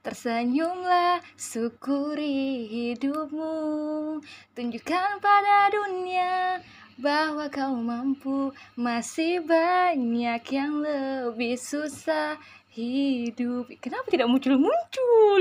[0.00, 4.16] Tersenyumlah, syukuri hidupmu
[4.56, 6.64] Tunjukkan pada dunia
[6.96, 8.48] bahwa kau mampu
[8.80, 12.40] Masih banyak yang lebih susah
[12.72, 15.40] hidup Kenapa tidak muncul-muncul?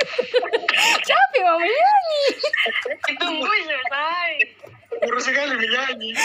[1.08, 2.24] Capek mama nyanyi
[3.12, 4.32] Ditunggu selesai.
[5.04, 6.16] Urus sekali menyanyi.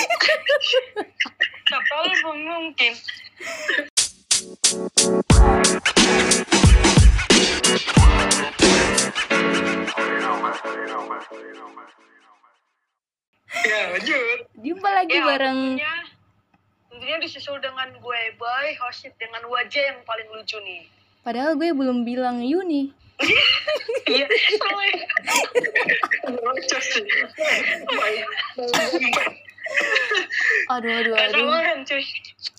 [1.67, 2.93] Siapa lu mungkin.
[13.61, 14.39] Ya, lanjut.
[14.57, 15.95] Jumpa lagi Ya, bareng tentunya,
[16.89, 20.89] tentunya disusul dengan gue Boy, host dengan wajah yang paling lucu nih.
[21.21, 22.89] Padahal gue belum bilang Yuni
[24.09, 24.25] Iya,
[24.57, 24.93] soalnya
[26.41, 27.05] Rocos sih.
[30.71, 32.03] Aduh aduh aduh cuy.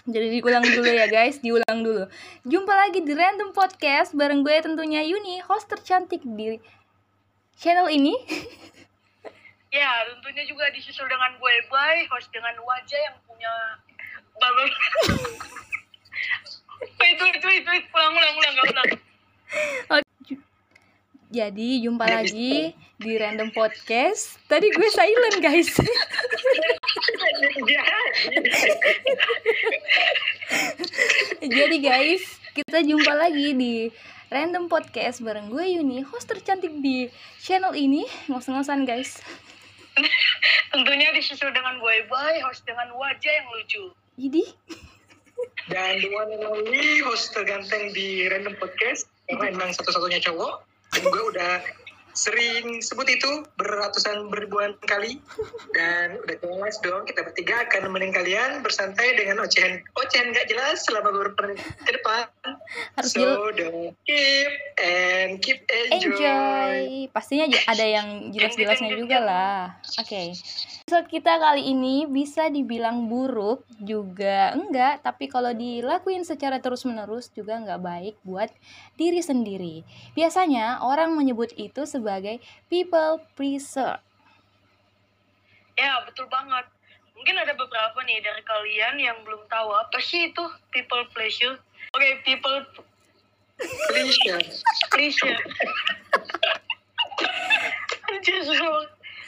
[0.02, 2.04] Jadi diulang dulu ya guys, diulang dulu.
[2.44, 6.58] Jumpa lagi di Random Podcast bareng gue tentunya Yuni, host tercantik di
[7.56, 8.14] channel ini.
[9.72, 13.48] Ya, tentunya juga disusul dengan gue Boy, host dengan wajah yang punya
[14.36, 14.68] babak.
[17.00, 18.90] wait, wait, wait, wait, ulang, ulang, ulang, gak ulang.
[21.32, 24.36] Jadi jumpa lagi di Random Podcast.
[24.52, 25.72] Tadi gue silent guys.
[31.56, 32.20] Jadi guys,
[32.52, 33.88] kita jumpa lagi di
[34.28, 37.08] Random Podcast bareng gue Yuni, host tercantik di
[37.40, 38.04] channel ini.
[38.28, 39.16] Ngos-ngosan guys.
[40.68, 43.88] Tentunya disusul dengan gue Boy, host dengan wajah yang lucu.
[44.20, 44.44] Jadi,
[45.72, 49.08] Dan the one and only host terganteng di Random Podcast.
[49.24, 50.71] Karena emang satu-satunya cowok.
[50.92, 51.81] Gue udah
[52.12, 55.18] sering sebut itu beratusan beribuan kali.
[55.72, 60.84] Dan udah jelas dong kita bertiga akan nemenin kalian bersantai dengan ocehan ocehan gak jelas
[60.84, 62.28] selama beberapa menit ke depan.
[63.00, 66.14] Harus so don't keep and keep enjoy.
[66.14, 66.80] enjoy.
[67.10, 69.58] Pastinya ada yang jelas-jelasnya juga lah.
[69.98, 70.36] Oke.
[70.82, 77.56] Episode kita kali ini bisa dibilang buruk juga enggak, tapi kalau dilakuin secara terus-menerus juga
[77.56, 78.52] enggak baik buat
[79.00, 79.76] diri sendiri.
[80.12, 82.01] Biasanya orang menyebut itu sebagai
[82.68, 83.98] people pleaser.
[85.78, 86.66] Ya, betul banget.
[87.16, 91.56] Mungkin ada beberapa nih dari kalian yang belum tahu apa sih itu people pleasure.
[91.94, 92.66] Oke, people
[93.62, 94.42] Pleasure.
[94.90, 95.38] pleasure.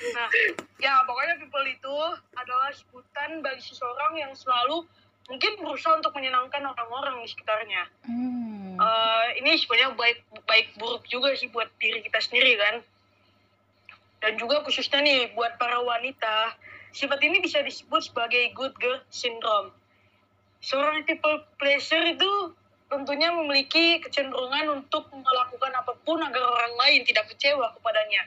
[0.04, 0.28] Nah,
[0.76, 1.96] ya pokoknya people itu
[2.36, 4.84] adalah sebutan bagi seseorang yang selalu
[5.24, 7.82] mungkin berusaha untuk menyenangkan orang-orang di sekitarnya.
[8.04, 8.76] Hmm.
[8.76, 12.76] Eh, ini sebenarnya baik baik buruk juga sih buat diri kita sendiri kan.
[14.24, 16.56] Dan juga khususnya nih buat para wanita,
[16.96, 19.68] sifat ini bisa disebut sebagai good girl syndrome.
[20.64, 22.56] Seorang people pleasure itu
[22.88, 28.22] tentunya memiliki kecenderungan untuk melakukan apa pun agar orang lain tidak kecewa kepadanya.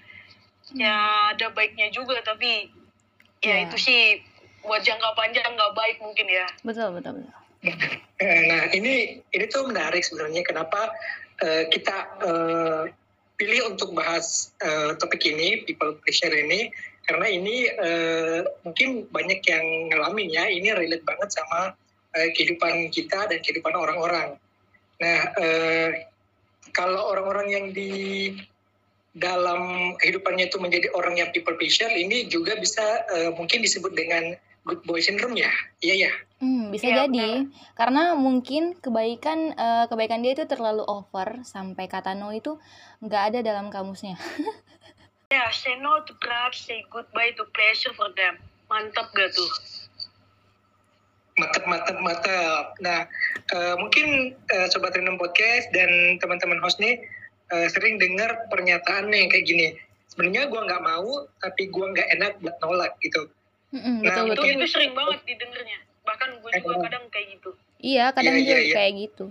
[0.76, 0.98] Ya
[1.34, 2.70] ada baiknya juga tapi
[3.42, 3.66] ya, Ya.
[3.66, 4.22] itu sih
[4.68, 6.46] buat jangka panjang nggak baik mungkin ya.
[6.62, 7.34] Betul, betul, betul.
[8.22, 10.94] Eh, Nah ini ini tuh menarik sebenarnya kenapa
[11.42, 12.84] eh, kita eh,
[13.38, 16.70] pilih untuk bahas eh, topik ini people pleasure ini
[17.08, 21.74] karena ini eh, mungkin banyak yang ngalamin ya ini relate banget sama
[22.18, 24.38] eh, kehidupan kita dan kehidupan orang-orang.
[25.02, 25.90] Nah eh,
[26.74, 28.34] kalau orang-orang yang di
[29.18, 32.86] dalam kehidupannya itu menjadi orang yang people pleasure ini juga bisa
[33.18, 36.12] eh, mungkin disebut dengan good boy syndrome ya, iya ya.
[36.38, 42.14] Hmm, bisa Iya, jadi karena mungkin kebaikan eh, kebaikan dia itu terlalu over sampai kata
[42.14, 42.60] no itu
[43.02, 44.20] nggak ada dalam kamusnya.
[45.28, 48.40] Ya, say no to drugs, say goodbye to pleasure for them.
[48.72, 49.52] Mantap gak tuh?
[51.38, 52.66] mantap mantap mantap.
[52.82, 53.06] Nah
[53.54, 56.98] eh, mungkin eh, sobat random podcast dan teman-teman host nih
[57.54, 59.68] eh, sering dengar pernyataan yang kayak gini.
[60.10, 63.30] Sebenarnya gua nggak mau, tapi gua nggak enak buat nolak gitu.
[63.68, 64.48] Mm-mm, Nah, betul Itu, betul.
[64.56, 65.80] itu sering banget didengarnya.
[66.08, 67.50] Bahkan gue juga Eh, kadang kayak gitu.
[67.78, 68.76] Iya, kadang Iya, juga iya, iya.
[68.80, 69.26] kayak gitu.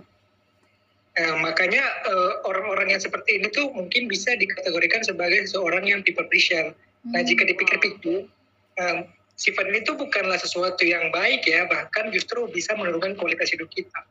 [1.17, 6.25] Eh, makanya eh, orang-orang yang seperti ini tuh mungkin bisa dikategorikan sebagai seorang yang people
[6.29, 6.77] pleasure.
[7.09, 7.25] Nah Hmm.
[7.25, 8.29] jika dipikir-pikir,
[8.77, 8.97] eh,
[9.33, 14.05] sifat ini tuh bukanlah sesuatu yang baik ya, bahkan justru bisa menurunkan kualitas hidup kita.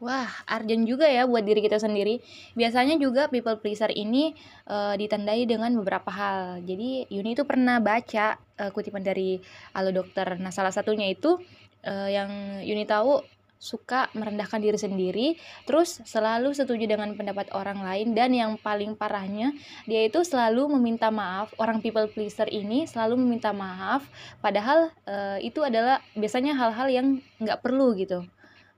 [0.00, 2.24] Wah, Arjen juga ya buat diri kita sendiri.
[2.56, 4.32] Biasanya juga people pleaser ini
[4.64, 6.64] eh, ditandai dengan beberapa hal.
[6.64, 9.36] Jadi Yuni itu pernah baca eh, kutipan dari
[9.76, 10.40] Halo Dokter.
[10.40, 11.36] Nah, salah satunya itu
[11.84, 13.20] eh, yang Yuni tahu
[13.60, 15.26] suka merendahkan diri sendiri,
[15.68, 19.52] terus selalu setuju dengan pendapat orang lain dan yang paling parahnya
[19.84, 21.52] dia itu selalu meminta maaf.
[21.60, 24.08] Orang people pleaser ini selalu meminta maaf,
[24.40, 27.06] padahal eh, itu adalah biasanya hal-hal yang
[27.36, 28.24] nggak perlu gitu.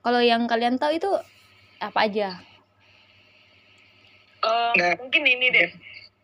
[0.02, 1.10] Kalau yang kalian tahu itu
[1.78, 2.42] apa aja?
[4.42, 4.94] Eh, Nah.
[4.98, 5.70] mungkin ini deh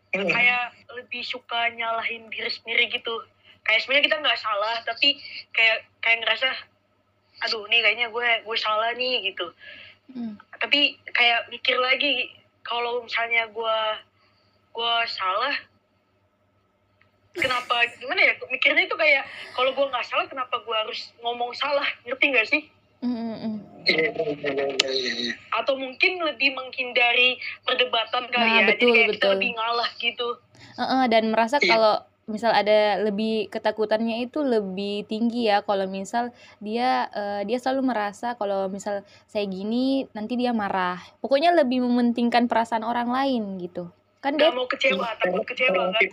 [0.09, 0.25] Hmm.
[0.27, 3.23] kayak lebih suka nyalahin diri sendiri gitu
[3.61, 5.21] kayak sebenarnya kita nggak salah tapi
[5.53, 6.49] kayak kayak ngerasa
[7.45, 9.53] aduh nih kayaknya gue gue salah nih gitu
[10.09, 10.41] Mm.
[10.57, 12.33] tapi kayak mikir lagi
[12.65, 13.77] kalau misalnya gue
[14.73, 15.53] gue salah
[17.37, 21.85] kenapa gimana ya mikirnya itu kayak kalau gue nggak salah kenapa gue harus ngomong salah
[22.03, 22.63] ngerti nggak sih
[22.99, 23.57] Mm, mm, mm.
[23.87, 25.33] Iya, iya, iya, iya, iya, iya.
[25.55, 29.33] atau mungkin lebih menghindari perdebatan kali Nah, ya betul, jadi kayak kita betul.
[29.39, 30.29] lebih ngalah gitu
[30.83, 31.71] Heeh, dan merasa Iya.
[31.71, 31.95] kalau
[32.29, 36.29] misal ada lebih ketakutannya itu lebih tinggi ya kalau misal
[36.61, 42.45] dia eh, dia selalu merasa kalau misal saya gini nanti dia marah pokoknya lebih mementingkan
[42.45, 43.89] perasaan orang lain gitu
[44.29, 46.05] kan dia mau kecewa takut kecewa kan?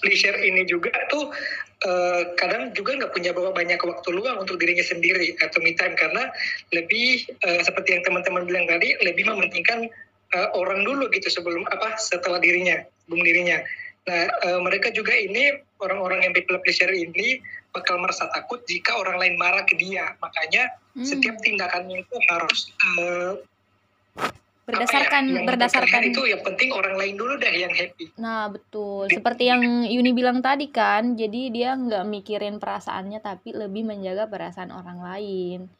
[0.00, 1.28] Pleasure ini juga tuh
[1.84, 5.92] eh, kadang juga nggak punya bawa banyak waktu luang untuk dirinya sendiri atau me time
[6.00, 6.32] karena
[6.72, 9.84] lebih eh, seperti yang teman-teman bilang tadi lebih mementingkan
[10.32, 13.60] eh, orang dulu gitu sebelum apa setelah dirinya sebelum dirinya.
[14.08, 17.44] Nah eh, mereka juga ini orang-orang yang people pleasure ini
[17.76, 20.16] bakal merasa takut jika orang lain marah ke dia.
[20.24, 23.32] Makanya hmm, setiap tindakannya itu harus eh,
[24.66, 28.10] berdasarkan ya, yang berdasarkan itu yang penting orang lain dulu dah yang happy.
[28.18, 29.06] Nah, betul.
[29.06, 34.74] Seperti yang Yuni bilang tadi kan, jadi dia nggak mikirin perasaannya tapi lebih menjaga perasaan
[34.74, 35.70] orang lain.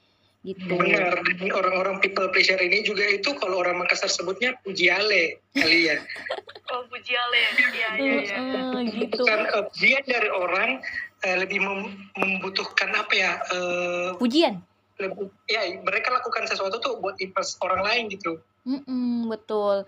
[0.46, 0.78] Gitu.
[0.78, 5.98] Benar, dan orang-orang people pleasure ini juga itu kalau orang Makassar sebutnya pujiale kali ya.
[6.70, 7.38] oh puji Ale
[7.74, 9.26] iya iya iya Heeh, gitu.
[9.26, 10.78] Bukan eh, dia dari orang
[11.26, 13.32] eh, lebih mem- membutuhkan apa ya?
[13.50, 14.62] eh, Pujian.
[15.02, 18.38] lebih, ya mereka lakukan sesuatu tuh buat impress orang lain gitu.
[18.66, 19.86] Mm-mm, betul.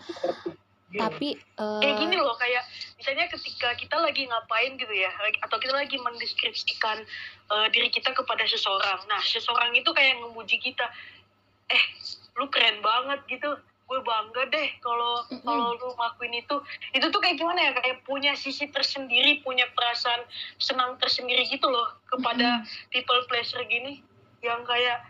[0.89, 2.65] Tapi eh, kayak gini loh kayak
[2.97, 5.13] misalnya ketika kita lagi ngapain gitu ya
[5.45, 7.05] atau kita lagi mendeskripsikan
[7.53, 9.05] eh, diri kita kepada seseorang.
[9.05, 10.89] Nah seseorang itu kayak ngemuji kita.
[11.69, 11.83] Eh
[12.41, 13.53] lu keren banget gitu.
[13.89, 16.57] Gue bangga deh kalau kalau lu ngelakuin itu.
[16.97, 17.73] Itu tuh kayak gimana ya?
[17.77, 20.25] Kayak punya sisi tersendiri punya perasaan
[20.57, 24.01] senang tersendiri gitu loh kepada people pleasure gini.
[24.41, 25.05] Yang kayak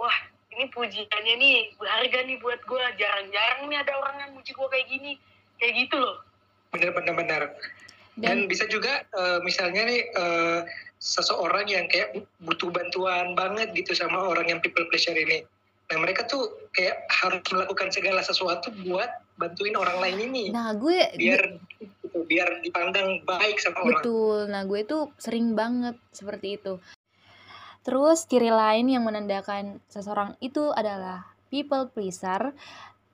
[0.00, 0.16] wah
[0.54, 4.86] ini pujiannya nih berharga nih buat gue jarang-jarang nih ada orang yang muji gue kayak
[4.88, 5.12] gini
[5.58, 6.22] kayak gitu loh
[6.70, 7.42] Benar-benar benar.
[8.18, 10.60] dan Dan bisa juga eh, misalnya nih eh,
[10.98, 15.42] seseorang yang kayak butuh bantuan banget gitu sama orang yang people pleasure ini.
[15.92, 20.44] Nah mereka tuh kayak harus melakukan segala sesuatu buat bantuin orang lain ini.
[20.48, 24.00] nah gue biar gitu, biar dipandang baik sama orang.
[24.00, 24.38] Betul.
[24.48, 26.78] Nah, gue tuh sering banget seperti itu.
[27.84, 32.56] Terus ciri lain yang menandakan seseorang itu adalah people pleaser.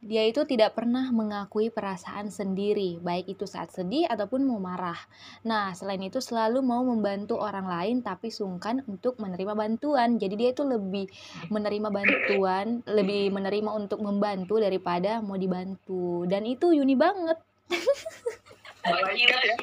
[0.00, 4.96] Dia itu tidak pernah mengakui perasaan sendiri, baik itu saat sedih ataupun mau marah.
[5.44, 10.16] Nah, selain itu selalu mau membantu orang lain tapi sungkan untuk menerima bantuan.
[10.16, 11.04] Jadi dia itu lebih
[11.52, 16.24] menerima bantuan, lebih menerima untuk membantu daripada mau dibantu.
[16.24, 17.36] Dan itu Yuni banget.
[18.88, 19.56] Malaikat ya.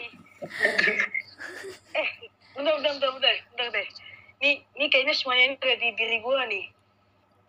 [1.98, 2.10] eh,
[2.54, 4.07] bentar, bentar, bentar, bentar, bentar deh.
[4.38, 6.66] Nih, nih kayaknya semuanya ini ada di diri gue nih.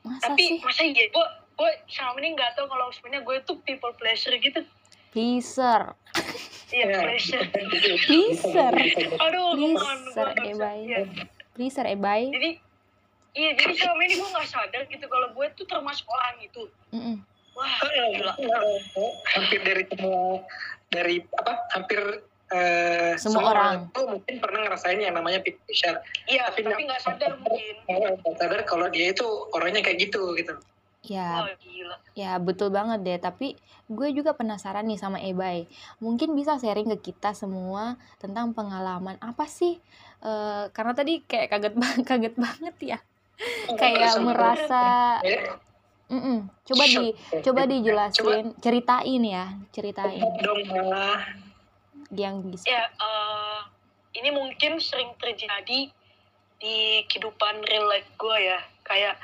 [0.00, 0.58] Masa Tapi sih?
[0.58, 4.60] masa iya, gue gue selama ini nggak tahu kalau sebenarnya gue tuh people pleasure gitu.
[5.10, 5.92] Pleaser.
[6.68, 6.98] Iya, Ya.
[7.02, 7.44] pleasure.
[8.04, 8.72] Pleaser.
[9.18, 10.78] Aduh, ke mana Pleaser, gue Ebay.
[10.86, 10.98] ya.
[11.52, 12.22] Pleaser, Ebay.
[12.30, 12.50] Jadi,
[13.34, 16.62] iya, jadi selama ini gue nggak sadar gitu kalau gue tuh termasuk orang itu.
[16.90, 17.16] Mm-mm.
[17.52, 18.32] Wah, Eh, gila.
[19.28, 20.46] hampir dari semua
[20.88, 22.00] dari apa hampir
[22.50, 23.92] eh, Semua orang.
[23.92, 25.98] tuh mungkin pernah ngerasain yang namanya people pleasure.
[26.24, 27.74] Iya, Tapi nggak sadar mungkin.
[27.84, 30.54] Nggak sadar kalau dia itu orangnya kayak gitu gitu.
[31.06, 31.96] Ya, gila.
[32.12, 33.18] ya betul banget deh.
[33.18, 33.54] Tapi
[33.86, 35.64] gue juga penasaran nih sama Ebay.
[35.98, 39.78] Mungkin bisa sharing ke kita semua tentang pengalaman apa sih?
[40.18, 42.98] Eh, karena tadi kayak kaget banget, kaget banget ya.
[43.78, 44.84] Kayak Sama- merasa,
[45.22, 45.54] Ya,
[46.10, 46.48] Mm-mm.
[46.64, 51.20] coba di, coba dijelasin, ceritain ya, ceritain dong malah
[52.14, 52.64] yang bisa.
[52.68, 53.60] Ya, eh,
[54.20, 55.92] ini mungkin sering terjadi
[56.58, 58.60] di kehidupan real life gue ya.
[58.82, 59.20] Kayak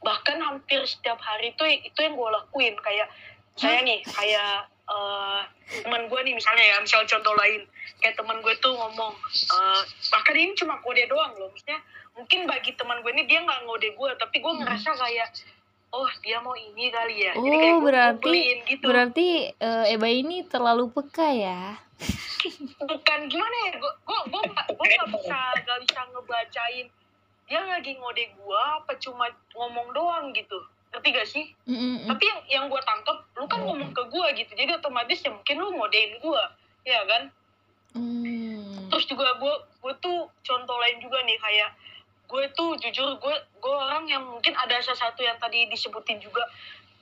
[0.00, 2.74] bahkan hampir setiap hari itu itu yang gue lakuin.
[2.80, 3.08] Kayak
[3.60, 5.40] saya nih, kayak eh,
[5.84, 7.62] teman gue nih misalnya ya, misal contoh lain,
[8.02, 11.78] kayak teman gue tuh ngomong, eh, bahkan ini cuma kode doang loh, maksudnya
[12.18, 15.30] mungkin bagi teman gue ini dia nggak ngode gue, tapi gue ngerasa kayak
[15.94, 18.34] oh dia mau ini kali ya, jadi kayak Oh, gue berarti
[18.66, 18.86] gitu.
[18.90, 21.78] berarti eh, Ebay ini terlalu peka ya.
[22.80, 23.72] Bukan gimana ya?
[23.76, 26.86] Gue gue gue nggak bisa nggak bisa ngebacain.
[27.50, 29.26] Dia lagi ngode gue apa cuma
[29.56, 30.58] ngomong doang gitu.
[30.90, 31.46] Ngerti gak sih?
[31.70, 32.10] Mm-mm.
[32.10, 34.52] tapi yang yang gue tangkep lu kan ngomong ke gue gitu.
[34.58, 36.42] Jadi otomatis ya mungkin lu ngodein gue
[36.86, 37.30] ya kan?
[37.90, 38.86] Hmm.
[38.86, 41.74] terus juga gue gue tuh contoh lain juga nih kayak
[42.30, 46.46] gue tuh jujur gue gue orang yang mungkin ada sesuatu yang tadi disebutin juga.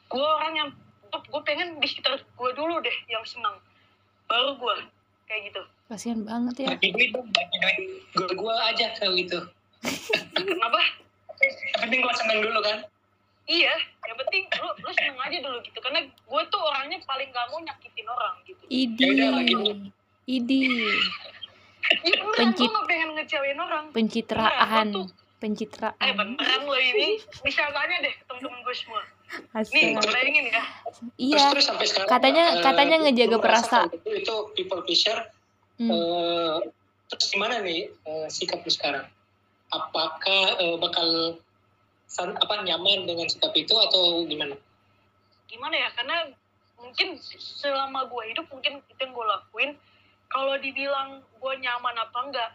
[0.09, 0.69] Gue orang yang
[1.13, 3.57] gue pengen di sekitar gue dulu deh yang senang
[4.29, 4.77] baru gue
[5.25, 5.63] kayak gitu.
[5.89, 6.69] Kasihan banget ya.
[6.71, 7.77] Bagi duit dong bagi duit
[8.13, 9.39] gue gue aja kalau gitu
[10.35, 10.81] kenapa
[11.71, 12.79] yang penting gue seneng dulu kan?
[13.47, 13.75] Iya.
[14.05, 15.79] Yang penting lu lu seneng aja dulu gitu.
[15.81, 18.63] Karena gue tuh orangnya paling gak mau nyakitin orang gitu.
[18.69, 19.05] Idi.
[19.17, 19.79] Yaudah, duit.
[20.27, 20.61] idi.
[21.89, 23.85] Beneran Pencit- gue gak pengen ngecewain orang.
[23.91, 24.53] pencitraan.
[24.93, 27.17] Gua tuh- eh pencitraan beneran lo ini.
[27.41, 29.03] Bisa tanya deh temen-temen gue semua
[29.55, 30.63] nih bayangin ya.
[31.15, 33.89] Iya terus terus sampai sekarang Katanya- eh, katanya ngejaga perasaan.
[33.93, 35.21] itu, itu people pleasure
[35.79, 35.91] Hmm.
[35.91, 36.57] eh,
[37.07, 39.07] terus gimana nih eh, sikap lu sekarang?
[39.69, 41.39] Apakah eh, bakal
[42.05, 44.57] san- apa nyaman dengan sikap itu atau gimana?
[45.47, 45.89] Gimana ya?
[45.93, 46.29] Karena
[46.77, 49.71] mungkin selama gue hidup mungkin itu yang gue lakuin.
[50.29, 52.51] Kalau dibilang gue nyaman apa enggak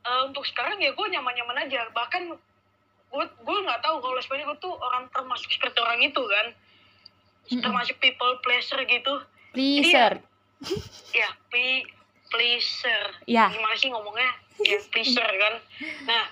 [0.00, 1.88] eh, untuk sekarang ya gue nyaman-nyaman aja.
[1.90, 2.22] Bahkan
[3.08, 6.46] gue gue nggak tahu kalau sebenarnya gue tuh orang termasuk seperti orang itu kan?
[7.48, 9.14] Termasuk people pleasure gitu.
[9.56, 10.20] Pleaser.
[11.16, 11.88] Ya pe
[12.28, 13.16] pleaser.
[13.24, 13.48] Ya.
[13.48, 14.32] Gimana sih ngomongnya?
[14.60, 15.54] Ya pleaser kan?
[16.04, 16.24] Nah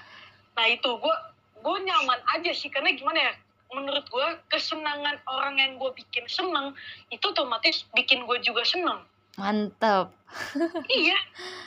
[0.56, 1.16] nah itu gue
[1.61, 3.33] gue nyaman aja sih karena gimana ya?
[3.73, 6.76] Menurut gue kesenangan orang yang gue bikin seneng
[7.11, 9.02] itu otomatis bikin gue juga seneng
[9.37, 10.12] mantap
[10.88, 11.16] iya.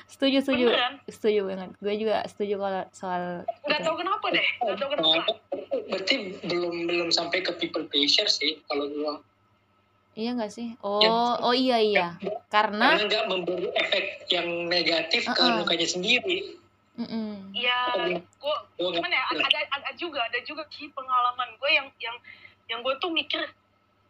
[0.09, 0.65] Setuju setuju.
[0.67, 0.93] Beneran.
[1.05, 1.69] Setuju banget.
[1.79, 3.23] Gue juga setuju kalau soal
[3.63, 4.47] nggak tahu kenapa deh.
[4.59, 5.31] Nggak tahu kenapa.
[5.87, 9.13] Berarti belum belum sampai ke people pleasure sih kalau gue
[10.15, 10.73] iya nggak sih?
[10.81, 11.09] Oh Ya.
[11.39, 12.07] oh iya iya.
[12.49, 15.61] Karena karena nggak memberi efek yang negatif ke Uh-uh.
[15.61, 16.57] lukanya sendiri.
[16.97, 17.55] Mm-mm.
[17.55, 21.69] ya gue Gua nggak- gimana ya ada, ada, ada juga ada juga sih pengalaman gue
[21.71, 22.17] yang yang
[22.67, 23.39] yang gue tuh mikir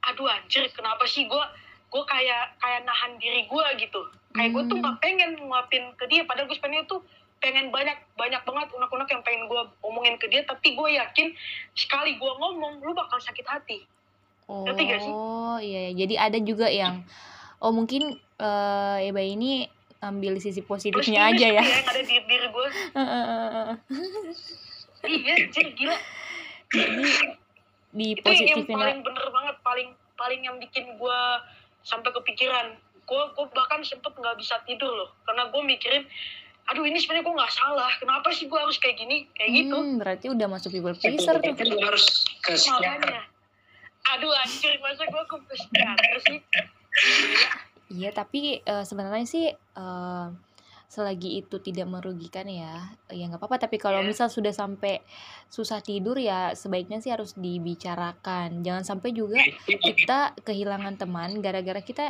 [0.01, 1.43] aduh anjir kenapa sih gue
[1.89, 4.83] gue kayak kayak nahan diri gue gitu kayak gue tuh Hmm.
[4.85, 7.01] nggak pengen nguapin ke dia padahal gue sebenarnya tuh
[7.39, 11.33] pengen banyak banyak banget unek-unek yang pengen gue omongin ke dia tapi gue yakin
[11.73, 13.79] sekali gue ngomong lu bakal sakit hati
[14.49, 15.13] Ngerti nggak sih?
[15.13, 15.91] Oh iya, iya.
[15.93, 17.05] jadi ada juga yang
[17.61, 19.69] oh mungkin eh Eba ini
[19.99, 21.61] ambil sisi Plus positifnya minus aja ya.
[21.61, 22.67] yang ada di diri gue
[25.09, 25.97] iya anjir gila
[26.69, 27.03] jadi
[27.89, 31.19] di itu yang paling bener banget paling paling yang bikin gue
[31.83, 32.77] sampai kepikiran.
[33.05, 35.09] Gue gue bahkan sempet nggak bisa tidur loh.
[35.25, 36.03] Karena gue mikirin
[36.69, 37.91] aduh ini sebenarnya gue nggak salah.
[37.97, 39.25] Kenapa sih gue harus kayak gini?
[39.33, 39.77] Kayak gitu.
[39.77, 41.53] Hmm, berarti udah masuk people pleaser tuh.
[41.53, 42.05] Tapi lu harus
[42.45, 43.25] ke makanya.
[44.15, 46.39] Aduh anjir masa gue ke psikiater sih.
[47.89, 50.25] Iya, tapi eh, sebenarnya sih eh,
[50.89, 53.69] selagi itu tidak merugikan ya, ya nggak apa-apa.
[53.69, 54.09] Tapi kalau Iya.
[54.09, 55.05] misal sudah sampai
[55.45, 58.65] susah tidur ya sebaiknya sih harus dibicarakan.
[58.65, 59.37] Jangan sampai juga
[59.85, 62.09] kita kehilangan teman gara-gara kita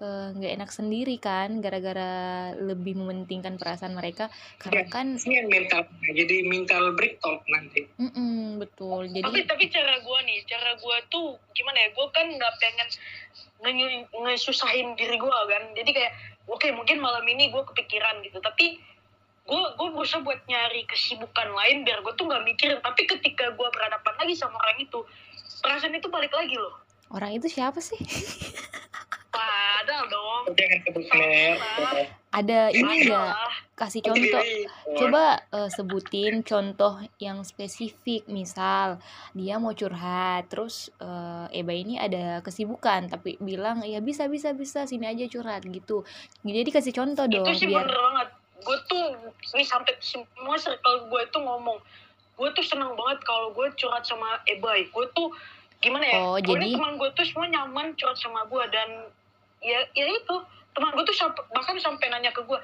[0.00, 4.30] eh, nggak enak sendiri kan, gara-gara lebih mementingkan perasaan mereka.
[4.58, 5.82] Karena kan, ini yang mental
[6.14, 9.08] jadi mental breakdown nanti mm-mm, betul.
[9.10, 12.88] tapi Jadi, tapi cara gue nih cara gue tuh gimana ya gue kan nggak pengen
[13.64, 16.12] nge- ngesusahin diri gue kan jadi kayak
[16.46, 18.78] oke mungkin malam ini gue kepikiran gitu tapi
[19.44, 23.68] gue gue berusaha buat nyari kesibukan lain biar gue tuh nggak mikirin tapi ketika gue
[23.68, 25.00] berhadapan lagi sama orang itu
[25.60, 26.80] perasaan itu balik lagi loh
[27.12, 28.00] orang itu siapa sih?
[29.34, 31.04] padahal dong jangan sebut.
[32.30, 33.30] Ada ini nggak?
[33.30, 33.52] Salah.
[33.74, 34.42] Kasih contoh.
[34.96, 38.98] Coba eh, sebutin contoh yang spesifik, misal
[39.32, 44.82] dia mau curhat, terus eh, Eba ini ada kesibukan, tapi bilang ya bisa bisa bisa
[44.84, 46.02] sini aja curhat gitu.
[46.40, 48.28] Jadi kasih contoh itu dong sih biar bener banget
[48.64, 49.04] gue tuh
[49.52, 51.76] ini sampai semua circle gue tuh ngomong
[52.34, 55.28] gue tuh seneng banget kalau gue curhat sama Ebay gue tuh
[55.78, 58.88] gimana ya Oh, pokoknya jadi- teman gue tuh semua nyaman curhat sama gue dan
[59.64, 60.36] ya ya itu.
[60.70, 62.58] Teman gue tuh sampai, bahkan sampai nanya ke gue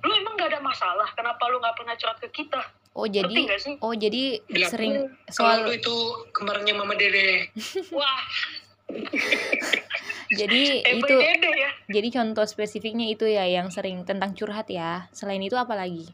[0.00, 1.08] lu emang gak ada masalah?
[1.10, 2.60] Kenapa lu nggak pernah curhat ke kita?
[2.92, 3.74] Oh jadi gak sih?
[3.80, 4.92] oh jadi Bilang, sering
[5.32, 5.94] kalau lu soal itu
[6.30, 7.48] kemarinnya mama dede.
[7.90, 8.20] Wah.
[10.30, 11.70] Jadi Ebay itu dede ya?
[11.86, 15.06] jadi contoh spesifiknya itu ya yang sering tentang curhat ya.
[15.10, 16.08] Selain itu apa lagi?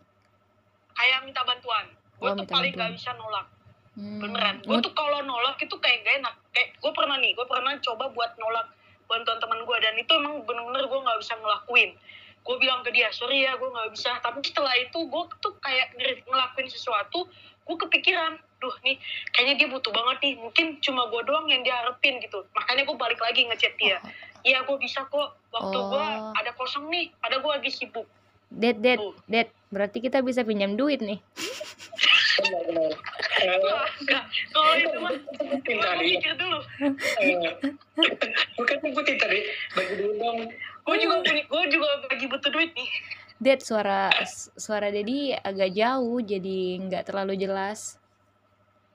[0.92, 1.88] kayak minta bantuan.
[2.14, 2.90] Gue Oh, tuh minta paling bantuan.
[2.90, 3.46] gak bisa nolak.
[3.92, 4.56] Hmm, beneran.
[4.60, 6.34] Gue tuh kalau nolak itu kayak gak enak.
[6.50, 8.66] Kayak gue pernah nih gue pernah coba buat nolak
[9.10, 11.90] bantuan teman gue dan itu emang bener-bener gue nggak bisa ngelakuin
[12.40, 15.92] gue bilang ke dia sorry ya gue nggak bisa tapi setelah itu gue tuh kayak
[16.24, 17.26] ngelakuin sesuatu
[17.66, 18.96] gue kepikiran duh nih
[19.34, 22.96] kayaknya dia butuh banget nih mungkin cuma gue doang yang dia harapin gitu makanya gue
[22.96, 23.98] balik lagi ngechat dia
[24.46, 26.32] iya gue bisa kok waktu gue Oh.
[26.38, 28.06] ada kosong nih ada gue lagi sibuk
[28.50, 29.14] Ded, Tuh.
[29.30, 29.46] Ded.
[29.70, 31.22] Berarti kita bisa pinjam duit nih.
[32.40, 32.92] benar
[34.00, 34.22] enggak.
[34.50, 35.12] kalau itu mah
[35.66, 36.58] tadi mikir dulu
[37.20, 37.52] Eh,
[38.56, 39.40] bukan sebutin tadi
[39.72, 40.38] bagi dulu dong
[40.80, 42.90] gue juga gue juga bagi butuh duit nih
[43.40, 44.12] Ded, suara
[44.52, 47.96] suara Dedi agak jauh jadi nggak terlalu jelas.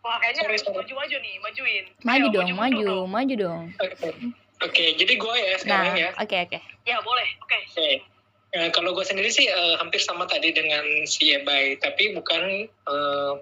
[0.06, 1.84] Wah, kayaknya harus maju-maju nih, majuin.
[2.06, 3.10] Maju Ayo, dong, mundur maju, dong.
[3.10, 3.64] maju dong.
[3.82, 4.14] Oke,
[4.62, 6.10] Oke, jadi gue ya Nah, sekarang ya.
[6.22, 6.60] oke oke.
[6.86, 7.26] Ya, boleh.
[7.42, 7.58] Oke.
[7.74, 7.90] Oke.
[8.56, 13.34] Nah, kalau gue sendiri sih eh, hampir sama tadi dengan si Ebay, tapi bukan eh,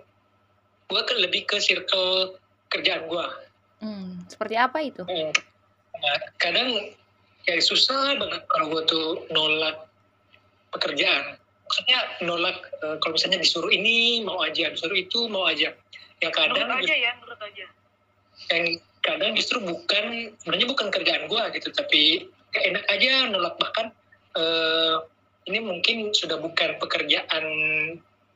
[0.90, 2.34] gue ke lebih ke circle
[2.74, 3.26] kerjaan gue.
[3.86, 5.06] Hmm, seperti apa itu?
[5.06, 6.98] Nah, kadang
[7.46, 9.86] ya susah banget kalau gue tuh nolak
[10.74, 11.38] pekerjaan.
[11.70, 15.78] Maksudnya nolak eh, kalau misalnya disuruh ini mau aja, disuruh itu mau aja.
[16.26, 17.66] Ya Nurut kadang aja ya, nurut aja.
[18.50, 18.66] yang
[19.06, 23.94] kadang justru bukan sebenarnya bukan kerjaan gue gitu, tapi ya enak aja nolak bahkan
[24.38, 24.96] eh,
[25.52, 27.46] ini mungkin sudah bukan pekerjaan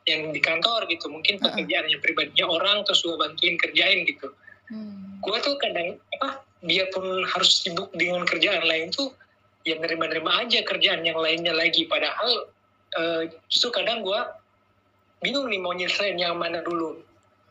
[0.08, 1.46] yang di kantor gitu, mungkin Heeh.
[1.46, 4.32] pekerjaan yang pribadinya orang terus gue bantuin kerjain gitu.
[4.68, 5.24] Hmm.
[5.24, 9.16] gue tuh kadang apa biarpun harus sibuk dengan kerjaan lain tuh
[9.64, 12.52] ya nerima-nerima aja kerjaan yang lainnya lagi padahal
[13.00, 14.20] eh, justru kadang gue
[15.24, 17.00] bingung nih mau nyelesain yang mana dulu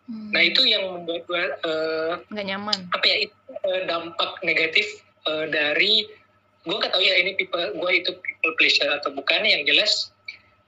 [0.07, 0.31] Hmm.
[0.31, 2.79] nah itu yang membuat gue eh, nggak nyaman.
[2.95, 4.87] apa ya itu eh, dampak negatif
[5.27, 6.07] eh, dari
[6.67, 10.11] gue nggak tahu ya ini people gue itu people pleasure atau bukan yang jelas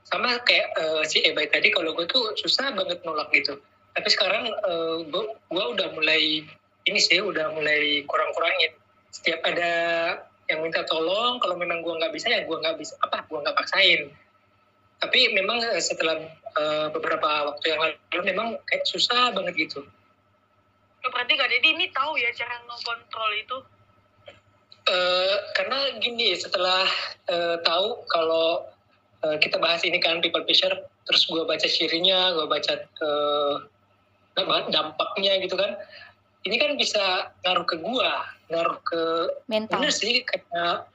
[0.07, 3.61] sama kayak eh, si Ebay tadi kalau gue tuh susah banget nolak gitu.
[3.93, 6.47] Tapi sekarang eh, gue udah mulai
[6.89, 8.73] ini sih udah mulai kurang-kurangin.
[9.13, 9.73] Setiap ada
[10.49, 13.57] yang minta tolong kalau memang gue nggak bisa ya gue nggak bisa apa gue nggak
[13.59, 14.09] paksain.
[15.03, 16.17] Tapi memang eh, setelah
[16.57, 19.85] eh, beberapa waktu yang lalu memang kayak susah banget gitu.
[21.09, 23.59] Berarti Kak Deddy ini tahu ya cara ngontrol itu.
[24.89, 26.89] Eh, karena gini setelah
[27.29, 28.65] eh, tahu kalau
[29.21, 30.73] eh, kita bahas ini kan people pleasure
[31.05, 32.73] terus gue baca cirinya gue baca
[34.39, 35.77] apa, dampaknya gitu kan
[36.49, 38.11] ini kan bisa ngaruh ke gue
[38.49, 39.03] ngaruh ke
[39.53, 39.77] Mental.
[39.77, 40.89] bener sih karena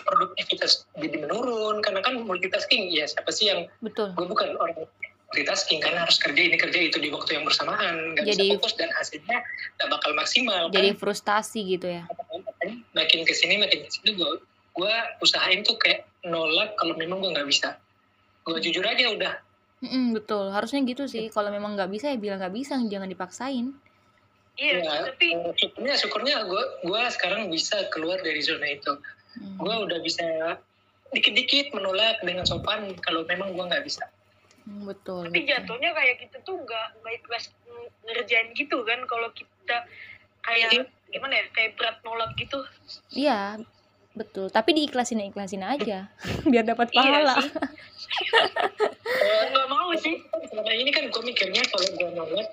[0.00, 4.16] produktivitas jadi menurun karena kan multitasking ya siapa sih yang Betul.
[4.16, 4.88] gue bukan orang
[5.34, 8.72] multitasking karena harus kerja ini kerja itu di waktu yang bersamaan nggak Jadi- bisa fokus
[8.78, 9.38] dan hasilnya
[9.80, 10.76] nggak bakal maksimal kan?
[10.78, 12.06] Jadi frustasi gitu ya.
[12.94, 14.30] Makin ke sini makin ke sini gue
[14.74, 17.78] gue usahain tuh kayak nolak kalau memang gue nggak bisa
[18.46, 19.34] gue jujur aja udah
[19.84, 20.48] Mm-mm, betul.
[20.48, 21.28] Harusnya gitu sih.
[21.28, 23.68] Kalau memang nggak bisa ya bilang nggak bisa, jangan dipaksain.
[24.56, 28.96] Iya, Ya, tapi eh, syukurnya syukurnya gue gue sekarang bisa keluar dari zona itu
[29.34, 29.58] Hmm.
[29.58, 30.22] gue udah bisa
[31.10, 34.06] dikit-dikit menolak dengan sopan kalau memang gue nggak bisa
[34.62, 35.26] Hmm, betul.
[35.26, 35.50] tapi betul.
[35.58, 37.44] jatuhnya kayak kita tuh nggak nggak ikhlas
[38.06, 39.90] ngerjain gitu kan kalau kita
[40.44, 42.58] kayak gimana ya kayak berat nolak gitu
[43.10, 43.58] Iya,
[44.12, 44.50] betul.
[44.50, 46.10] Tapi diikhlasin ikhlasin aja,
[46.52, 47.34] biar dapat Iya pahala.
[47.40, 47.50] sih.
[49.50, 50.14] nggak mau sih
[50.50, 52.48] selama ini kan gue mikirnya kalau gue nolak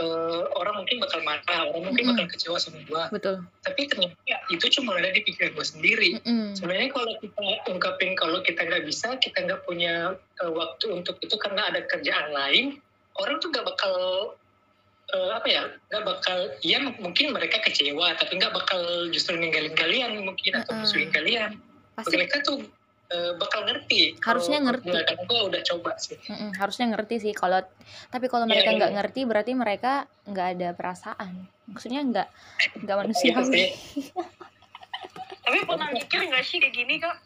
[0.00, 2.16] eh, orang mungkin bakal marah orang mungkin Mm-mm.
[2.16, 3.36] bakal kecewa sama gue betul.
[3.60, 6.56] tapi ternyata ya, itu cuma ada di pikiran gue sendiri Mm-mm.
[6.56, 11.34] sebenarnya kalau kita ungkapin kalau kita nggak bisa kita nggak punya uh, waktu untuk itu
[11.36, 12.66] karena ada kerjaan lain
[13.20, 13.94] orang tuh nggak bakal
[15.12, 18.80] uh, apa ya nggak bakal ya mungkin mereka kecewa tapi nggak bakal
[19.12, 21.60] justru ninggalin kalian mungkin atau musuhin kalian
[21.92, 22.64] Pasti mereka tuh
[23.12, 24.88] uh, bakal ngerti Harusnya ngerti.
[25.28, 27.32] gue udah coba sih mm-mm, harusnya ngerti sih.
[27.36, 27.60] Kalau
[28.08, 28.96] tapi kalau Iya, mereka iya, nggak iya.
[28.96, 29.92] ngerti berarti mereka
[30.24, 31.32] nggak ada perasaan.
[31.68, 32.28] Maksudnya nggak
[32.84, 33.44] nggak manusiawi.
[33.52, 33.68] sih.
[35.44, 37.16] tapi pernah mikir nggak sih kayak gini kak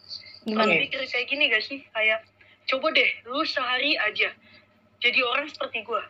[0.47, 0.67] Gimana?
[0.67, 2.23] Pernah mikir kayak gini gak sih kayak
[2.67, 4.31] coba deh lu sehari aja
[4.99, 6.03] jadi orang seperti gue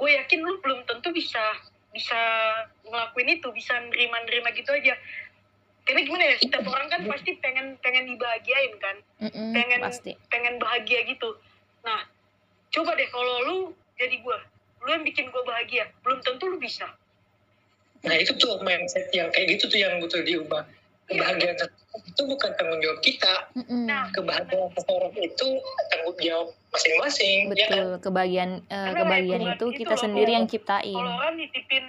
[0.00, 1.44] gue yakin lu belum tentu bisa
[1.92, 2.16] bisa
[2.88, 4.96] ngelakuin itu bisa nerima-nerima gitu aja.
[5.84, 8.96] Karena gimana ya setiap orang kan pasti pengen pengen dibahagiain kan?
[9.20, 10.16] Mm-mm, pengen pasti.
[10.32, 11.36] pengen bahagia gitu.
[11.84, 12.08] Nah
[12.72, 13.56] coba deh kalau lu
[14.00, 14.38] jadi gue
[14.80, 16.88] lu yang bikin gue bahagia belum tentu lu bisa.
[18.00, 20.64] Nah itu tuh mindset yang kayak gitu tuh yang butuh diubah.
[21.10, 21.58] Kebahagiaan
[21.92, 23.82] itu bukan tanggung jawab kita Mm-mm.
[23.84, 25.48] Nah, kebahagiaan seseorang itu
[25.88, 27.70] tanggung jawab masing-masing ya kan?
[27.72, 27.88] betul.
[28.00, 30.94] Kebahagiaan eh, Karena kebahagiaan kayak itu bulan kita gitu, sendiri kalau- yang ciptain.
[30.96, 31.84] kalau orang nitipin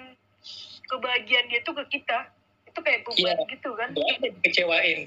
[0.85, 2.17] kebahagiaan dia tuh ke kita
[2.65, 3.45] itu kayak beban Iya.
[3.47, 4.99] gitu kan Boleh dikecewain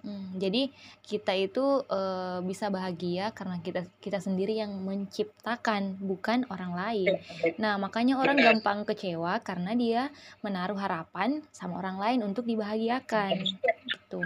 [0.00, 0.38] Mm-mm.
[0.38, 0.62] Jadi
[1.04, 7.18] kita itu eh, bisa bahagia karena kita kita sendiri yang menciptakan, bukan orang lain.
[7.56, 10.02] Nah makanya orang gampang kecewa karena dia
[10.40, 13.44] menaruh harapan sama orang lain untuk dibahagiakan.
[13.84, 14.20] Gitu.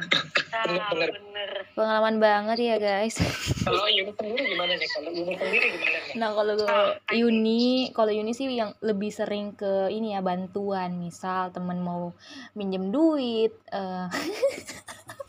[0.49, 1.11] nah Bener-bener.
[1.13, 3.17] bener Pengalaman banget ya guys.
[3.69, 8.11] kalau Yuni sendiri gimana nih kalau Yuni sendiri gimana nih Nah kalau Ah, Yuni, kalau
[8.11, 10.99] Yuni sih yang lebih sering ke ini ya bantuan.
[10.99, 12.13] Misal temen mau
[12.53, 13.55] minjem duit.
[13.71, 14.07] eh,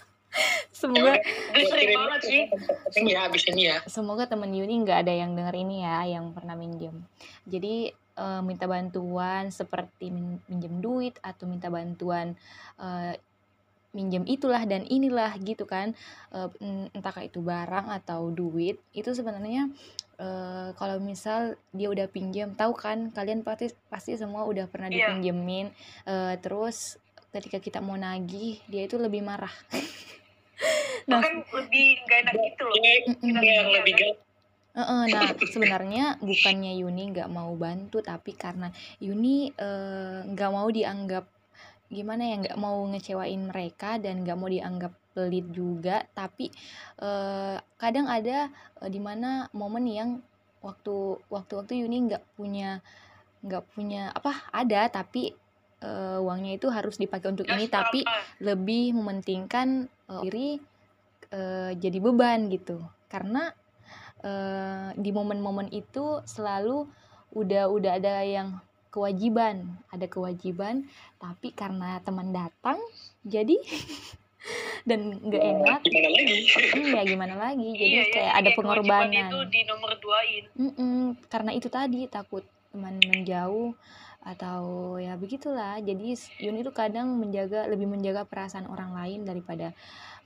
[0.72, 2.42] Semoga Gue sering banget sih.
[2.86, 3.78] penting ya abis ini ya.
[3.86, 6.96] Semoga temen Yuni nggak ada yang denger ini ya yang pernah minjem.
[7.44, 12.36] Jadi eh, minta bantuan seperti min- minjem duit atau minta bantuan
[12.78, 13.14] eh,
[13.90, 15.92] minjem itulah dan inilah gitu kan.
[16.30, 19.68] Eh, en- entahkah itu barang atau duit itu sebenarnya
[20.16, 25.12] eh, kalau misal dia udah pinjam tahu kan kalian pasti pasti semua udah pernah Iya.
[25.12, 25.72] dipinjemin.
[26.06, 26.96] Eh, terus
[27.30, 29.54] ketika kita mau nagih dia itu lebih marah
[31.10, 32.76] nah bahkan lebih nggak enak gitu loh.
[32.76, 33.30] Ini mm-mm.
[33.30, 33.96] ini yang lebih
[34.70, 38.70] Heeh, nah sebenarnya bukannya Yuni nggak mau bantu tapi karena
[39.02, 41.26] Yuni eh, nggak mau dianggap
[41.90, 46.54] gimana ya nggak mau ngecewain mereka dan nggak mau dianggap pelit juga tapi
[47.02, 50.10] eh, kadang ada eh, di mana momen yang
[50.62, 52.80] waktu waktu-waktu Yuni nggak punya
[53.42, 55.34] nggak punya apa ada tapi
[55.84, 58.04] eh, uangnya itu harus dipakai untuk ini tapi
[58.44, 60.50] lebih mementingkan eh, diri
[61.32, 62.80] eh, jadi beban gitu.
[63.10, 63.52] Karena
[64.24, 66.88] eh, di momen-momen itu selalu
[67.34, 68.58] udah udah ada yang
[68.90, 70.90] kewajiban ada kewajiban
[71.22, 72.82] tapi karena teman datang
[73.22, 73.54] jadi
[74.90, 76.38] dan nggak enak gimana lagi?
[76.48, 77.70] Hmm, ya gimana lagi?
[77.80, 79.30] Jadi iya, ya, kayak ada kewajiban pengorbanan.
[79.30, 80.44] itu di nomor duain.
[80.56, 83.76] Mm-mm, karena itu tadi takut teman menjauh
[84.30, 85.82] atau ya begitulah.
[85.82, 89.74] Jadi Yuni itu kadang menjaga lebih menjaga perasaan orang lain daripada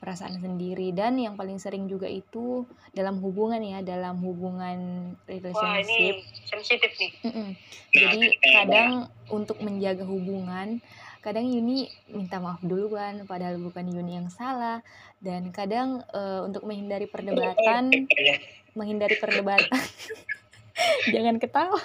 [0.04, 0.92] perasaan sendiri.
[0.92, 4.80] Dan yang paling sering juga itu dalam hubungan ya dalam hubungan
[5.16, 6.20] wah relationship.
[6.20, 7.12] ini sensitif nih.
[7.24, 7.52] Nah,
[7.96, 8.92] jadi kadang
[9.32, 10.84] untuk menjaga hubungan
[11.24, 14.84] kadang Yuni minta maaf duluan padahal bukan Yuni yang salah.
[15.24, 17.88] Dan kadang eh, untuk menghindari perdebatan
[18.78, 19.70] menghindari perdebatan
[21.14, 21.80] jangan ketawa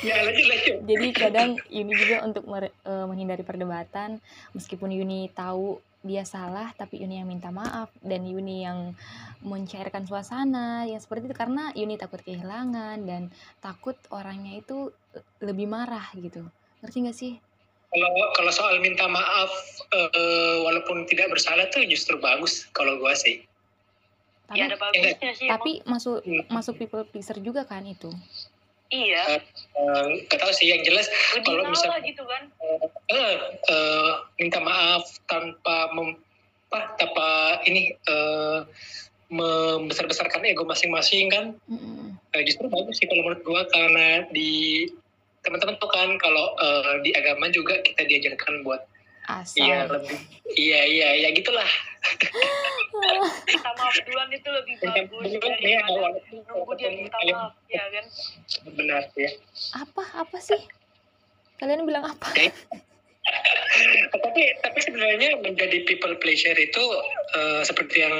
[0.00, 0.76] ya lanjut lanjut.
[0.86, 4.20] Jadi kadang Yuni juga untuk mer- eh, menghindari perdebatan
[4.56, 8.94] meskipun Yuni tahu dia salah tapi Yuni yang minta maaf dan Yuni yang
[9.42, 11.36] mencairkan suasana yang seperti itu.
[11.36, 14.94] Karena Yuni takut kehilangan dan takut orangnya itu
[15.42, 16.46] lebih marah gitu.
[16.80, 17.34] Ngerti gak sih?
[17.90, 19.50] Kalau kalau soal minta maaf
[19.92, 23.42] eh, walaupun tidak bersalah tuh justru bagus kalau gua sih.
[24.46, 26.46] Tapi, ya ada bagusnya sih tapi masuk Hmm.
[26.54, 28.06] masuk people pleaser juga kan itu?
[28.14, 28.55] emang.
[28.90, 29.22] Iya.
[29.76, 32.42] Eh, nggak tahu sih yang jelas lebih kalau ngalah misal- gitu kan?
[33.10, 33.36] Eh,
[33.70, 36.18] eh, minta maaf tanpa mem,
[36.70, 37.28] apa, tanpa
[37.66, 38.58] ini eh,
[39.26, 41.44] membesar-besarkan ego masing-masing kan?
[41.66, 42.14] Mm-mm.
[42.34, 44.86] eh, justru bagus sih kalau menurut gua karena di
[45.42, 48.82] teman-teman tuh kan kalau eh, di agama juga kita diajarkan buat
[49.56, 50.18] iya asal lebih.
[50.54, 51.70] Iya iya ya gitulah.
[53.76, 58.04] Maaf duluan itu lebih Minta bagus ya, daripada walaupun- nunggu dia minta maaf ya kan?
[58.72, 59.30] Benar ya.
[59.74, 60.60] Apa apa sih?
[61.58, 62.28] Kalian bilang apa?
[64.14, 66.84] Tapi tapi sebenarnya menjadi people pleasure itu
[67.34, 68.16] eh, seperti yang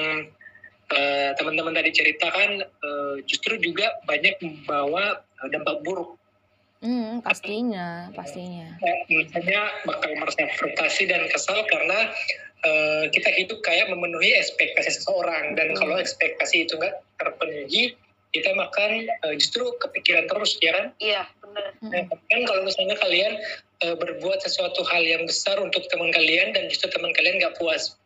[0.90, 6.18] eh, teman-teman tadi ceritakan eh, justru juga banyak membawa dampak buruk
[6.86, 8.78] Hmm, pastinya, pastinya.
[8.78, 12.14] Ya, misalnya bakal merasa frustasi dan kesal karena
[12.62, 15.82] eh, kita hidup kayak memenuhi ekspektasi seseorang dan Betul.
[15.82, 17.98] kalau ekspektasi itu nggak terpenuhi
[18.30, 23.32] kita makan eh, justru kepikiran terus ya kan iya bener Nah, kan kalau misalnya kalian
[23.82, 27.98] eh, berbuat sesuatu hal yang besar untuk teman kalian dan justru teman kalian nggak puas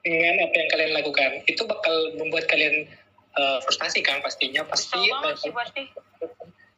[0.00, 2.88] dengan apa yang kalian lakukan, itu bakal membuat kalian
[3.36, 4.98] eh, frustasi kan pastinya pasti.
[5.38, 5.82] sih pasti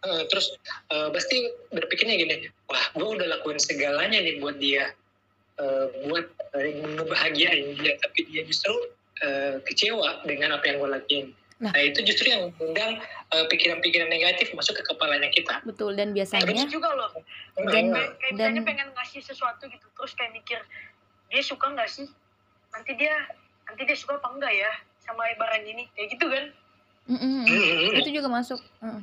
[0.03, 0.53] eh, terus
[0.91, 1.37] eh, pasti
[1.71, 2.35] berpikirnya gini,
[2.67, 4.93] wah gue udah lakuin segalanya nih buat dia,
[5.53, 8.73] Eh, buat eh, ngebahagiain dia, tapi dia justru
[9.21, 11.27] eh, kecewa dengan apa yang gue lakuin.
[11.61, 11.71] Nah.
[11.71, 12.99] Nah itu justru yang mengundang
[13.31, 15.61] eh, pikiran-pikiran negatif masuk ke kepalanya kita.
[15.63, 17.13] Betul dan biasanya gitu juga loh
[17.69, 20.59] Dan- kayak, kayak misalnya dan- pengen ngasih sesuatu gitu terus kayak mikir
[21.29, 22.09] dia suka nggak sih
[22.73, 23.15] nanti dia
[23.69, 26.47] nanti dia suka apa enggak ya sama barang ini kayak gitu kan
[27.03, 27.45] Mm, mm, mm.
[27.51, 27.99] Hmm.
[27.99, 28.63] itu juga masuk.
[28.79, 29.03] Mm.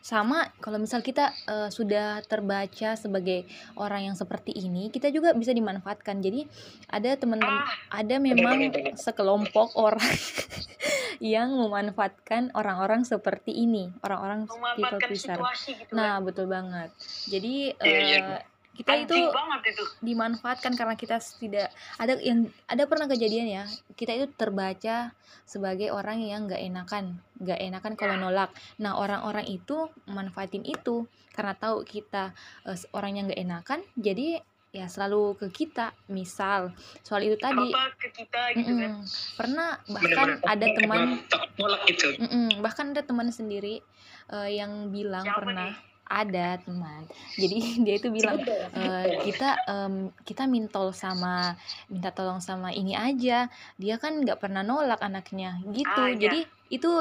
[0.00, 3.44] Sama kalau misal kita eh, sudah terbaca sebagai
[3.76, 6.24] orang yang seperti ini, kita juga bisa dimanfaatkan.
[6.24, 6.48] Jadi
[6.88, 8.64] ada teman-teman ah ada memang
[8.96, 10.00] sekelompok orang
[11.20, 15.36] yang memanfaatkan orang-orang seperti ini, orang-orang people pleaser.
[15.68, 16.90] gitu Nah, kan betul banget.
[17.28, 18.18] Jadi Iya, iya.
[18.40, 18.40] eh,
[18.72, 19.84] kita itu Anjing banget itu.
[20.00, 21.68] dimanfaatkan karena kita tidak
[22.00, 23.64] ada yang ada pernah kejadian ya
[24.00, 25.12] kita itu terbaca
[25.44, 28.48] sebagai orang yang nggak enakan nggak enakan kalau nolak.
[28.80, 31.04] Nah orang-orang itu manfaatin itu
[31.36, 32.32] karena tahu kita
[32.64, 34.40] eh, orang yang nggak enakan jadi
[34.72, 35.92] ya selalu ke kita.
[36.08, 36.72] Misal
[37.04, 37.68] soal itu tadi.
[37.68, 38.90] Apa ke kita gitu kan?
[38.96, 39.04] Mm-mm,
[39.36, 42.08] pernah bahkan Benar-benar ada teman takut nolak gitu.
[42.16, 43.84] Mm-mm, bahkan ada teman sendiri
[44.32, 45.91] eh, yang bilang Siapa pernah nih?
[46.12, 47.08] Ada teman.
[47.40, 47.56] Jadi
[47.88, 49.94] dia itu bilang "Eh, kita em,
[50.28, 51.56] kita mintol sama
[51.88, 53.48] minta tolong sama ini aja.
[53.80, 55.56] Dia kan nggak pernah nolak anaknya.
[55.72, 55.88] Gitu.
[55.88, 56.20] Ah, iya.
[56.20, 57.00] jadi itu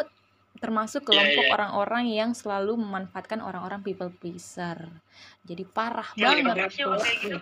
[0.63, 1.53] termasuk Iya, kelompok iya.
[1.57, 4.87] orang-orang yang selalu memanfaatkan orang-orang people pleaser.
[5.43, 6.71] Jadi parah Iya, banget.
[6.71, 7.39] gitu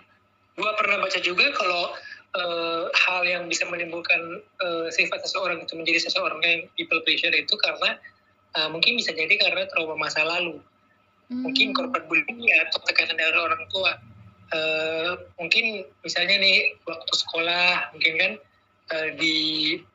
[0.60, 1.96] Gua pernah baca juga kalau
[2.36, 7.56] uh, hal yang bisa menimbulkan uh, sifat seseorang itu menjadi seseorang yang people pleasure itu
[7.64, 7.96] karena
[8.60, 10.60] uh, mungkin bisa jadi karena trauma masa lalu
[11.30, 11.42] hmm.
[11.46, 13.92] mungkin korban bullying atau tekanan dari orang tua
[14.54, 18.32] uh, mungkin misalnya nih waktu sekolah mungkin kan
[18.94, 19.38] uh, di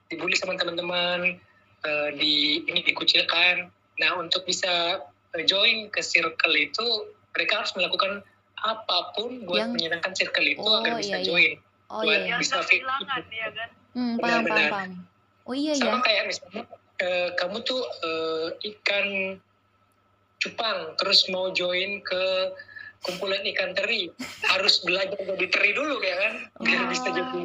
[0.09, 1.39] dibully sama teman-teman
[1.85, 3.69] uh, di ini dikucilkan
[3.99, 5.03] nah untuk bisa
[5.47, 6.87] join ke circle itu
[7.35, 8.23] mereka harus melakukan
[8.65, 9.73] apa pun buat yang...
[9.75, 11.27] menyenangkan circle itu oh, agar bisa iya, iya.
[11.27, 11.53] join
[11.91, 12.37] oh, buat iya.
[12.39, 13.69] bisa kehilangan ya kan
[13.99, 14.93] hmm, paham, paham, paham.
[15.51, 16.63] oh iya sama ya kayak misalnya
[17.03, 19.07] uh, kamu tuh uh, ikan
[20.45, 22.25] cupang terus mau join ke
[23.05, 24.13] kumpulan ikan teri.
[24.45, 26.35] Harus belajar jadi teri dulu ya kan?
[26.61, 26.89] Biar oh.
[26.93, 27.41] bisa jadi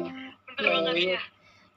[0.60, 1.20] uh, ya.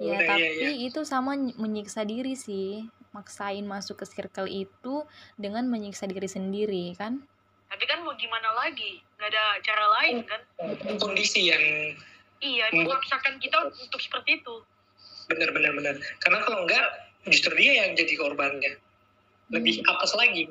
[0.02, 0.70] Ya, tapi iya, iya.
[0.90, 2.88] itu sama menyiksa diri sih.
[3.14, 5.06] Maksain masuk ke circle itu
[5.38, 7.22] dengan menyiksa diri sendiri kan?
[7.70, 9.00] Tapi kan mau gimana lagi?
[9.22, 10.42] Nggak ada cara lain kan?
[10.98, 11.64] Kondisi yang
[12.44, 14.56] iya memaksakan kita untuk seperti itu.
[15.32, 16.84] Benar benar benar karena kalau enggak
[17.30, 18.82] justru dia yang jadi korbannya.
[19.54, 19.92] Lebih hmm.
[19.94, 20.50] apes lagi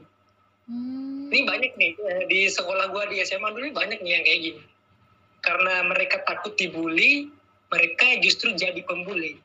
[0.69, 1.33] hmm.
[1.33, 4.63] ini banyak nih eh, di sekolah gua di SMA dulu banyak nih yang kayak gini
[5.43, 7.31] karena mereka takut dibully
[7.73, 9.41] mereka justru jadi pembuli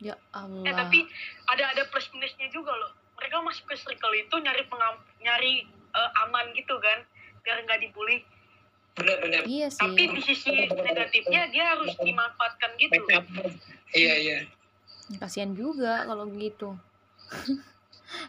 [0.00, 0.64] Ya Allah.
[0.68, 1.08] Eh tapi
[1.48, 2.92] ada ada plus minusnya juga loh.
[3.16, 5.64] Mereka masuk ke circle itu nyari pengam, nyari
[5.96, 7.00] uh, aman gitu kan,
[7.40, 8.20] biar nggak dibully.
[8.96, 9.48] Benar-benar.
[9.48, 9.80] Iya sih.
[9.80, 13.00] Tapi di sisi negatifnya dia harus dimanfaatkan gitu.
[13.96, 14.38] Iya iya.
[15.16, 16.76] Kasihan juga kalau gitu.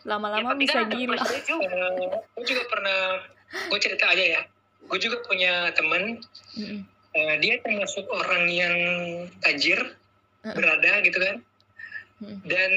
[0.05, 1.17] Lama-lama ya, bisa kan gila.
[1.21, 1.67] Juga.
[2.33, 2.99] Gue juga pernah,
[3.69, 4.41] gue cerita aja ya.
[4.87, 6.23] Gue juga punya temen,
[6.55, 6.79] mm -mm.
[7.15, 8.75] uh, dia termasuk orang yang
[9.43, 9.97] tajir,
[10.41, 11.43] berada gitu kan
[12.17, 12.41] Hmm.
[12.49, 12.71] Dan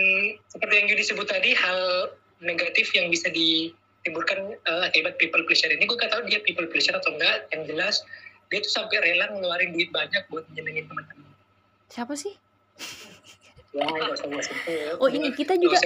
[0.52, 2.12] seperti yang Yudi sebut tadi, hal
[2.44, 6.92] negatif yang bisa ditimbulkan uh, akibat people pleasure ini, gue gak tahu dia people pleasure
[6.92, 7.48] atau enggak.
[7.52, 7.94] Yang jelas,
[8.52, 11.32] dia tuh sampai rela ngeluarin duit banyak buat nyenengin teman-teman.
[11.88, 12.36] Siapa sih?
[13.70, 13.86] Ya,
[14.18, 14.42] sebut.
[14.98, 15.78] Oh ini kita juga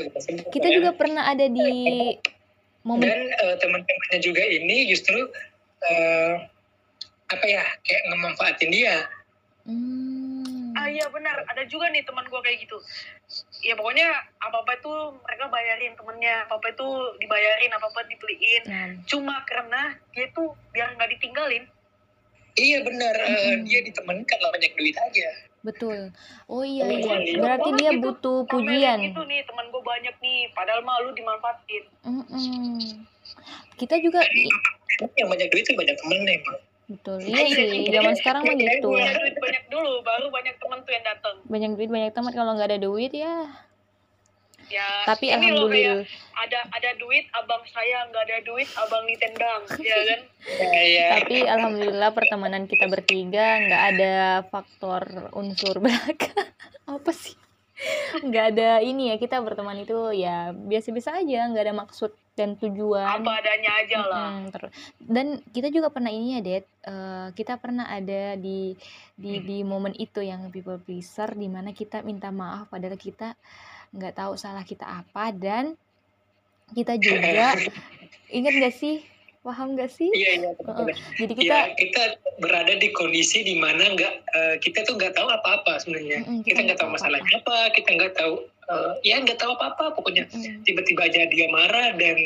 [0.49, 0.75] kita ya.
[0.81, 1.69] juga pernah ada di
[2.81, 5.21] momen dan uh, teman-temannya juga ini justru
[5.85, 6.35] uh,
[7.29, 9.05] apa ya kayak ngemanfaatin dia.
[9.69, 10.25] Hmm
[10.75, 12.77] ah iya benar ada juga nih teman gue kayak gitu
[13.65, 14.05] ya pokoknya
[14.37, 14.93] apa apa itu
[15.25, 16.89] mereka bayarin temennya apa apa itu
[17.25, 18.93] dibayarin apa apa dibeliin hmm.
[19.09, 21.65] cuma karena dia tuh biar nggak ditinggalin
[22.61, 23.33] iya benar hmm.
[23.33, 25.29] uh, dia ditemenin karena banyak duit aja
[25.65, 26.13] betul
[26.47, 27.41] oh iya, iya.
[27.41, 32.23] berarti dia gitu, butuh pujian itu nih teman gue banyak nih padahal malu dimanfaatin mm
[32.29, 32.79] -mm.
[33.81, 34.21] kita juga
[35.19, 37.17] yang banyak duit itu banyak temen emang Betul.
[37.25, 38.93] Iya sih, zaman sekarang mah gitu.
[38.93, 41.37] Banyak duit banyak dulu, baru banyak teman tuh yang datang.
[41.49, 43.49] Banyak duit banyak teman kalau nggak ada duit ya.
[44.71, 44.89] Ya.
[45.05, 46.05] Tapi alhamdulillah.
[46.35, 50.21] ada ada duit, abang saya nggak ada duit, abang nitendang, ya kan?
[50.85, 54.15] Ya, Tapi alhamdulillah pertemanan kita bertiga nggak ada
[54.49, 56.53] faktor unsur belakang.
[56.89, 57.37] Apa sih?
[58.23, 63.03] nggak ada ini ya kita berteman itu ya biasa-biasa aja nggak ada maksud dan tujuan
[63.03, 64.55] apa adanya aja lah hmm,
[65.07, 68.79] dan kita juga pernah ini ya Det uh, kita pernah ada di
[69.19, 69.45] di hmm.
[69.47, 73.35] di momen itu yang people pleaser di mana kita minta maaf padahal kita
[73.95, 75.79] nggak tahu salah kita apa dan
[76.75, 77.55] kita juga
[78.37, 79.07] ingat gak sih
[79.45, 80.09] paham gak sih?
[80.09, 80.51] Iya iya.
[80.57, 80.89] Uh,
[81.21, 82.03] jadi kita ya, kita
[82.41, 86.25] berada di kondisi di mana nggak uh, kita tuh nggak tahu apa-apa sebenarnya.
[86.25, 88.35] Mm, kita nggak tahu masalahnya apa, apa, kita nggak tahu
[88.73, 90.25] uh, ya nggak tahu apa-apa pokoknya.
[90.33, 90.65] Mm.
[90.65, 92.17] Tiba-tiba aja dia marah dan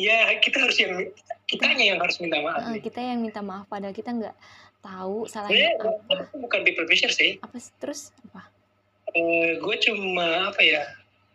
[0.00, 1.04] ya kita harus yang
[1.44, 2.64] kitanya yang harus minta maaf.
[2.64, 4.36] Uh, kita yang minta maaf padahal kita nggak
[4.80, 6.32] tahu salahnya apa.
[6.32, 7.36] Bukan people pleasure sih.
[7.44, 8.48] Apa terus apa?
[9.12, 10.82] Uh, gue cuma apa ya?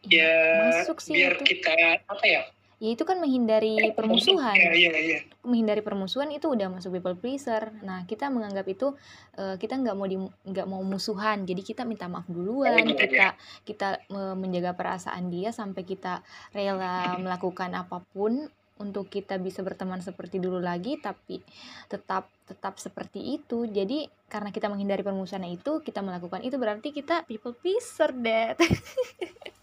[0.08, 0.34] Ya,
[0.72, 1.58] Masuk sih biar itu.
[1.58, 1.74] kita
[2.08, 2.42] apa ya?
[2.78, 5.20] ya itu kan menghindari permusuhan ya, ya, ya.
[5.42, 8.94] menghindari permusuhan itu udah masuk people pleaser nah kita menganggap itu
[9.42, 13.28] uh, kita nggak mau di nggak mau musuhan jadi kita minta maaf duluan ya, kita
[13.66, 16.22] kita uh, menjaga perasaan dia sampai kita
[16.54, 18.46] rela melakukan apa pun
[18.80, 21.42] untuk kita bisa berteman seperti dulu lagi tapi
[21.90, 27.28] tetap tetap seperti itu jadi karena kita menghindari permusuhan itu kita melakukan itu berarti kita
[27.28, 28.56] people pleaser deh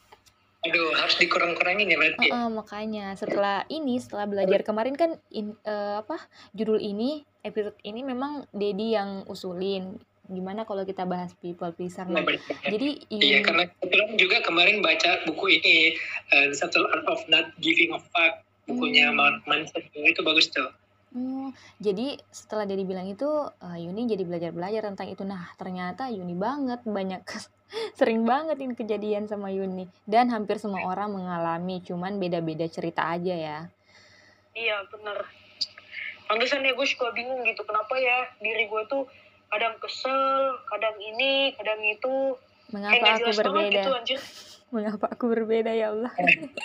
[0.64, 2.26] Aduh, harus dikurang-kurangin ya berarti.
[2.32, 6.16] Uh, uh, makanya setelah ini, setelah belajar kemarin kan in, uh, apa
[6.56, 10.00] judul ini, episode ini memang Dedi yang usulin.
[10.24, 12.08] Gimana kalau kita bahas people pleaser?
[12.08, 12.24] Nah,
[12.64, 16.00] jadi iya karena kebetulan juga kemarin baca buku ini
[16.32, 19.16] uh, The Subtle Art of Not Giving a Fuck bukunya hmm.
[19.16, 20.70] Mark Manson itu bagus tuh.
[21.14, 25.22] Oh, jadi setelah Dedi bilang itu uh, Yuni jadi belajar-belajar tentang itu.
[25.22, 27.22] Nah, ternyata Yuni banget banyak
[27.98, 33.34] sering banget ini kejadian sama Yuni dan hampir semua orang mengalami cuman beda-beda cerita aja
[33.34, 33.58] ya
[34.54, 35.26] iya bener
[36.30, 39.04] pantesan ya gue suka bingung gitu kenapa ya diri gue tuh
[39.50, 42.38] kadang kesel kadang ini kadang itu
[42.72, 43.70] Mengapa aku berbeda?
[43.70, 44.20] gitu anjir
[44.74, 46.10] Mengapa aku berbeda ya Allah?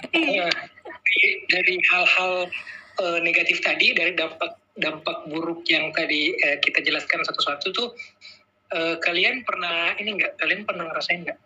[0.09, 0.49] Iya.
[0.49, 0.53] Nah,
[1.53, 2.49] dari- hal-hal
[2.99, 7.93] eh, negatif tadi dari dampak dampak buruk yang tadi eh, kita jelaskan satu-satu tuh
[8.73, 11.37] eh, kalian pernah ini enggak kalian pernah ngerasain enggak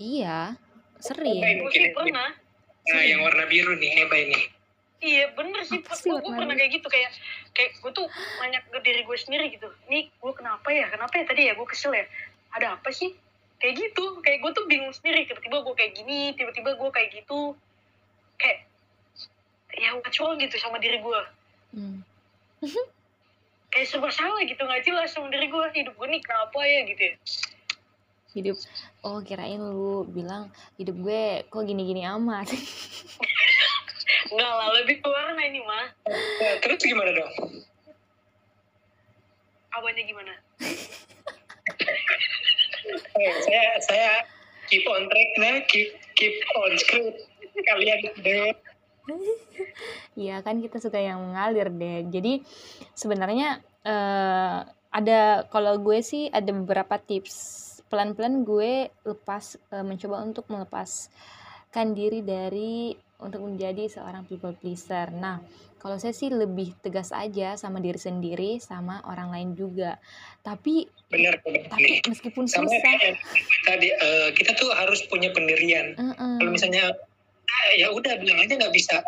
[0.00, 0.56] Iya,
[0.98, 1.38] sering.
[1.68, 2.32] Sih pernah
[2.82, 4.40] nah yang warna biru nih Eba ini?
[4.98, 7.10] Iya bener sih Apa sih gue pernah kayak gitu kayak
[7.54, 8.06] kayak gue tuh
[8.42, 9.68] nanya ke diri gue sendiri gitu.
[9.86, 10.90] Nih gue kenapa ya?
[10.90, 11.24] Kenapa ya?
[11.28, 12.06] Tadi ya gue kesel ya.
[12.54, 13.14] Ada apa sih
[13.62, 14.04] kayak gitu.
[14.26, 15.24] Kayak gue tuh bingung sendiri.
[15.30, 17.54] Tiba-tiba gue kayak gini tiba-tiba gue kayak gitu.
[18.36, 18.66] Kayak
[19.72, 21.20] ya wrong gitu sama diri gue
[21.72, 22.04] Hmm.
[23.72, 27.00] kayak serba salah gitu nggak jelas sama diri gue hidup gue nih kenapa ya gitu
[27.00, 27.16] ya.
[28.32, 28.56] Hidup,
[29.04, 32.52] oh kirain lu bilang hidup gue kok gini-gini amat.
[34.32, 37.32] Enggak lah lebih warna ini mah Nah, terus gimana dong?
[39.72, 40.32] Apanya gimana
[43.46, 44.12] Saya saya
[44.70, 47.28] keep on track nah keep keep on script
[47.68, 48.52] kalian deh
[50.14, 52.06] Iya kan kita suka yang mengalir deh.
[52.06, 52.38] Jadi
[52.94, 54.58] sebenarnya eh,
[54.92, 57.58] ada kalau gue sih ada beberapa tips.
[57.90, 65.08] Pelan-pelan gue lepas eh, mencoba untuk melepaskan diri dari untuk menjadi seorang people pleaser.
[65.08, 65.38] Nah,
[65.78, 69.96] kalau saya sih lebih tegas aja sama diri sendiri sama orang lain juga.
[70.42, 73.14] Tapi benar benar tapi meskipun sama susah,
[73.62, 76.36] tadi eh, kita tuh harus punya pendirian eh-eh.
[76.40, 76.88] kalau misalnya
[77.44, 79.04] ah, ya udah bilang aja nggak bisa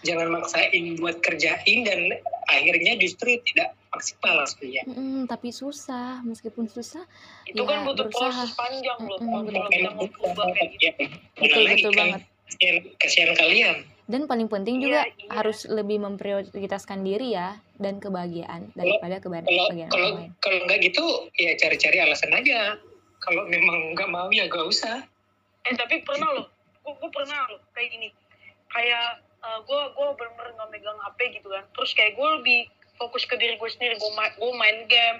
[0.00, 2.16] jangan maksain buat kerjain dan
[2.48, 7.04] akhirnya justru tidak maksimal hasilnya Mm-mm, tapi susah, meskipun susah,
[7.44, 8.32] itu Ya, kan butuh berusaha.
[8.32, 9.68] proses panjang loh Mm-mm, kalau betul.
[9.68, 11.04] kita kayak gitu
[11.36, 12.22] betul betul kan, banget.
[12.48, 13.76] Kasihan, kasihan kalian.
[14.04, 15.32] Dan paling penting juga iya.
[15.32, 20.30] harus lebih memprioritaskan diri ya dan kebahagiaan daripada kebahagiaan kalau orang lain.
[20.44, 21.04] kalau nggak gitu
[21.40, 22.76] ya cari-cari alasan aja.
[23.24, 25.00] Kalau memang nggak mau ya nggak usah.
[25.64, 26.46] Eh tapi pernah loh.
[26.84, 28.08] Gue, gue pernah loh kayak gini.
[28.68, 29.24] Kayak
[29.64, 31.64] gue gue bener-bener nggak megang HP gitu kan.
[31.72, 32.60] Terus kayak gue lebih
[33.00, 33.96] fokus ke diri gue sendiri.
[33.96, 35.18] Gue main gue main game.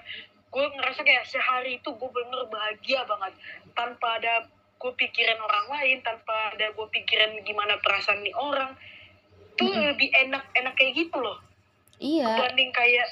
[0.53, 3.33] Gue ngerasa kayak sehari itu gue bener bahagia banget.
[3.73, 8.75] Tanpa ada gue pikirin orang lain tanpa ada gue pikirin gimana perasaan nih orang
[9.55, 9.95] tuh Mm-mm.
[9.95, 11.39] lebih enak enak kayak gitu loh.
[11.95, 13.07] Iya, dibanding kayak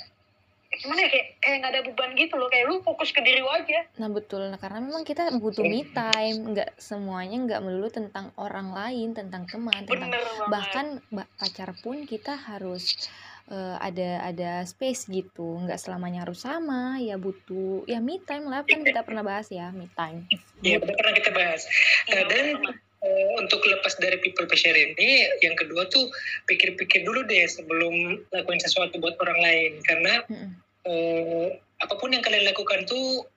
[0.73, 3.47] gimana ya kayak kayak nggak ada beban gitu loh kayak lu fokus ke diri lu
[3.47, 3.85] aja.
[4.01, 4.49] Nah betul.
[4.49, 9.45] Nah, karena memang kita butuh me time, nggak semuanya nggak melulu tentang orang lain, tentang
[9.45, 10.49] teman, tentang bener banget.
[10.49, 13.07] bahkan ba- pacar pun kita harus
[13.51, 18.63] eh, ada ada space gitu, nggak selamanya harus sama, ya butuh ya me time lah.
[18.63, 20.27] Kan kita pernah bahas ya me time.
[20.63, 21.61] ya udah pernah kita bahas.
[22.11, 22.45] Nah, dan
[23.03, 26.07] eh, untuk lepas dari people pleasure ini yang kedua tuh
[26.47, 29.71] pikir-pikir dulu deh sebelum lakuin sesuatu buat orang lain.
[29.83, 30.49] Karena Mm-mm.
[30.87, 31.47] eh,
[31.83, 33.27] apa pun yang kalian lakukan tuh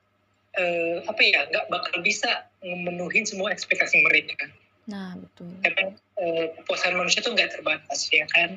[0.55, 4.47] eh, apa ya nggak bakal bisa memenuhi semua ekspektasi mereka.
[4.87, 8.55] Nah betul, karena eh, kepuasan manusia tuh nggak terbatas ya kan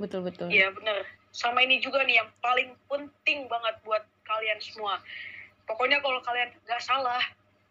[0.00, 0.48] betul betul.
[0.48, 1.04] Iya bener.
[1.32, 5.00] Sama ini juga nih yang paling penting banget buat kalian semua.
[5.64, 7.22] Pokoknya kalau kalian nggak salah,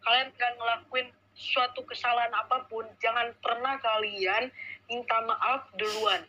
[0.02, 4.52] kalian nggak ngelakuin suatu kesalahan apa pun, jangan pernah kalian
[4.90, 6.26] minta maaf duluan.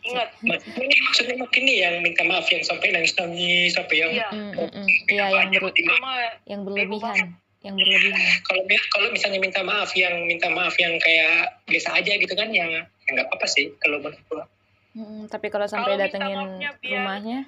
[0.00, 4.52] Ingat, maksudnya, maksudnya mungkin nih yang minta maaf yang sampai nangis-nangis sampai yang iya, Mm,
[4.56, 4.86] mm, mm.
[5.12, 6.12] Iya yang ber, cuma
[6.48, 8.16] yang berlebihan, yang berlebihan.
[8.48, 8.62] kalau
[8.96, 12.82] kalau misalnya minta maaf yang minta maaf yang kayak biasa aja gitu kan yang ya
[13.12, 14.48] nggak apa-apa sih kalau menurut gua
[14.96, 16.40] Mm, tapi kalau sampai Kalau datengin
[16.80, 17.38] biar- rumahnya,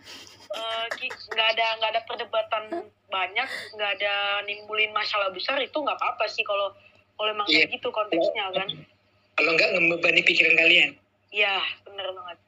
[0.51, 2.65] eh, nggak ada nggak ada perdebatan
[3.09, 6.77] banyak, nggak ada nimbulin masalah besar itu nggak apa-apa sih kalau
[7.17, 8.69] kalau emang kayak gitu konteksnya kan.
[9.33, 10.91] kalau nggak membebani pikiran kalian
[11.29, 12.39] Iya, bener banget.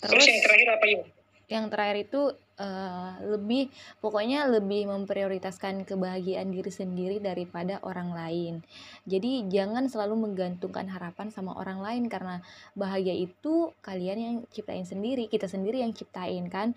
[0.00, 1.02] terus, terus yang terakhir apa yuk
[1.46, 2.20] yang terakhir itu
[2.60, 3.72] eh, lebih
[4.04, 8.54] pokoknya lebih memprioritaskan kebahagiaan diri sendiri daripada orang lain.
[9.08, 12.44] Jadi jangan selalu menggantungkan harapan sama orang lain karena
[12.76, 16.76] bahagia itu kalian yang ciptain sendiri, kita sendiri yang ciptain kan.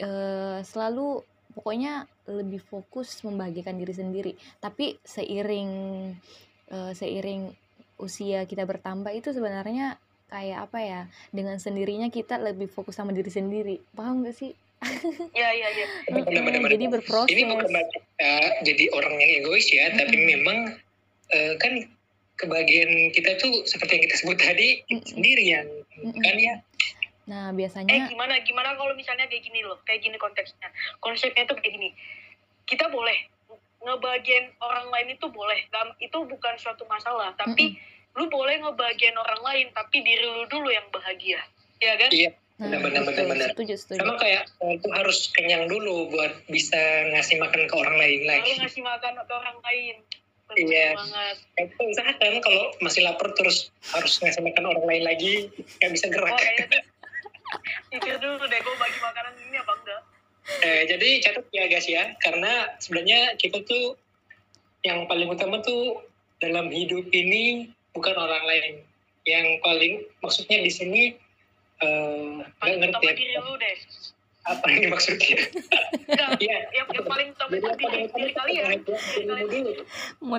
[0.00, 1.20] Eh, selalu
[1.52, 4.32] pokoknya lebih fokus membahagiakan diri sendiri.
[4.58, 5.70] Tapi seiring
[6.72, 9.98] eh, seiring usia kita bertambah itu sebenarnya
[10.28, 11.00] kayak apa ya
[11.32, 14.52] dengan sendirinya kita lebih fokus sama diri sendiri paham gak sih
[15.34, 15.86] Iya, iya, iya.
[16.06, 20.30] Jadi berproses ini bukan berarti kita jadi orang yang egois ya tapi Mm-mm.
[20.38, 20.58] memang
[21.34, 21.72] eh, kan
[22.38, 25.02] kebahagiaan kita tuh seperti yang kita sebut tadi Mm-mm.
[25.02, 25.66] sendiri yang
[25.98, 26.22] Mm-mm.
[26.22, 26.54] kan ya
[27.28, 30.72] nah Eh biasanya gimana gimana kalau misalnya kayak gini loh, kayak gini konteksnya.
[31.04, 31.92] Konsepnya tuh kayak gini.
[32.64, 33.28] Kita boleh
[33.84, 35.60] ngebagian orang lain itu boleh,
[36.00, 37.36] itu bukan suatu masalah.
[37.36, 37.76] Tapi
[38.16, 41.44] lu boleh ngebagian orang lain, tapi diri lu dulu yang bahagia,
[41.84, 42.08] ya kan?
[42.08, 42.32] Iya.
[42.32, 43.24] Hmm, Benar, benar, betul.
[43.30, 43.48] benar.
[43.54, 43.98] Setuju, setuju.
[44.02, 46.78] sama kayak eh, itu harus kenyang dulu buat bisa
[47.14, 49.96] ngasih makan ke orang lain Lalu lagi ngasih makan ke orang lain.
[50.48, 50.96] Iya.
[51.60, 56.12] itu usahakan kalau masih lapar terus harus ngasih makan orang lain lagi nggak bisa Oh,
[56.16, 56.40] gerak
[57.88, 60.02] pikir dulu deh, gue bagi makanan ini apa enggak.
[60.64, 63.96] Eh, jadi catat ya guys ya, karena sebenarnya kita tuh
[64.84, 66.04] yang paling utama tuh
[66.40, 68.74] dalam hidup ini bukan orang lain.
[69.28, 69.94] Yang paling
[70.24, 71.02] maksudnya di sini
[71.78, 73.76] nggak Paling ngerti utama ya, diri lu deh.
[74.48, 75.38] apa yang dimaksudnya.
[76.08, 76.58] Enggak, Iya.
[76.72, 78.64] yang, yang paling utama itu apa diri, diri kalian.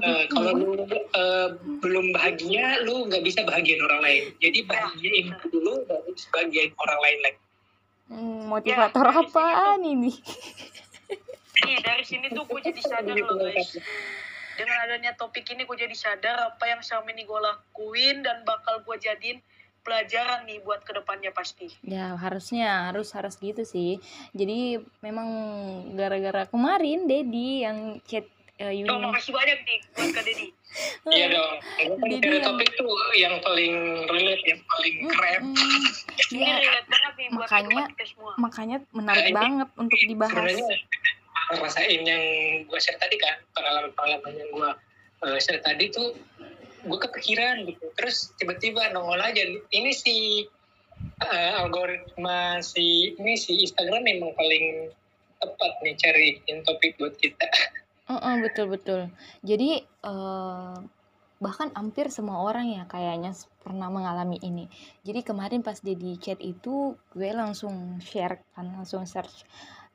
[0.02, 1.48] Eh, kalau lu eh,
[1.80, 4.24] belum bahagia, lu nggak bisa bahagiain orang lain.
[4.42, 7.40] Jadi bahagiain dulu baru bisa bahagiain orang lain lagi.
[8.10, 10.10] Hmm, motivator Ya, apaan ini?
[11.60, 13.78] Nih, dari sini tuh gue jadi sadar loh guys.
[14.58, 18.82] Dengan adanya topik ini gue jadi sadar apa yang selama ini gue lakuin dan bakal
[18.82, 19.38] gue jadiin
[19.82, 21.71] pelajaran nih buat ke depannya pasti.
[21.82, 23.97] Ya harusnya harus harus gitu sih.
[24.32, 25.27] Jadi memang
[25.93, 28.88] gara-gara kemarin Dedi yang chat eh, Yuni.
[28.88, 30.47] Oh, makasih banyak nih buat Kak Dedi.
[31.09, 31.53] Iya dong.
[31.97, 33.73] Jadi Dari yang- topik tuh yang paling
[34.05, 35.41] relate, yang paling keren.
[35.49, 35.82] Mm-mm.
[36.30, 38.32] Ini Ya, relate banget nih buat Makanya- kita semua.
[38.38, 40.30] makanya menarik Nah, ini banget untuk dibahas.
[40.32, 40.67] sebenarnya
[41.51, 42.23] rasain yang
[42.63, 44.69] gue share tadi kan pengalaman-pengalaman yang gue
[45.19, 46.13] uh, share tadi tuh
[46.86, 49.43] gue kepikiran gitu terus tiba-tiba nongol aja
[49.75, 50.47] ini si
[51.23, 54.91] uh, algoritma si ini si Instagram memang paling
[55.39, 57.47] tepat nih cariin topik buat kita
[58.09, 59.01] Heeh, betul betul.
[59.45, 60.77] Jadi eh,
[61.39, 64.65] bahkan hampir semua orang ya kayaknya pernah mengalami ini.
[65.05, 69.45] Jadi kemarin pas dia di chat itu gue langsung share kan langsung search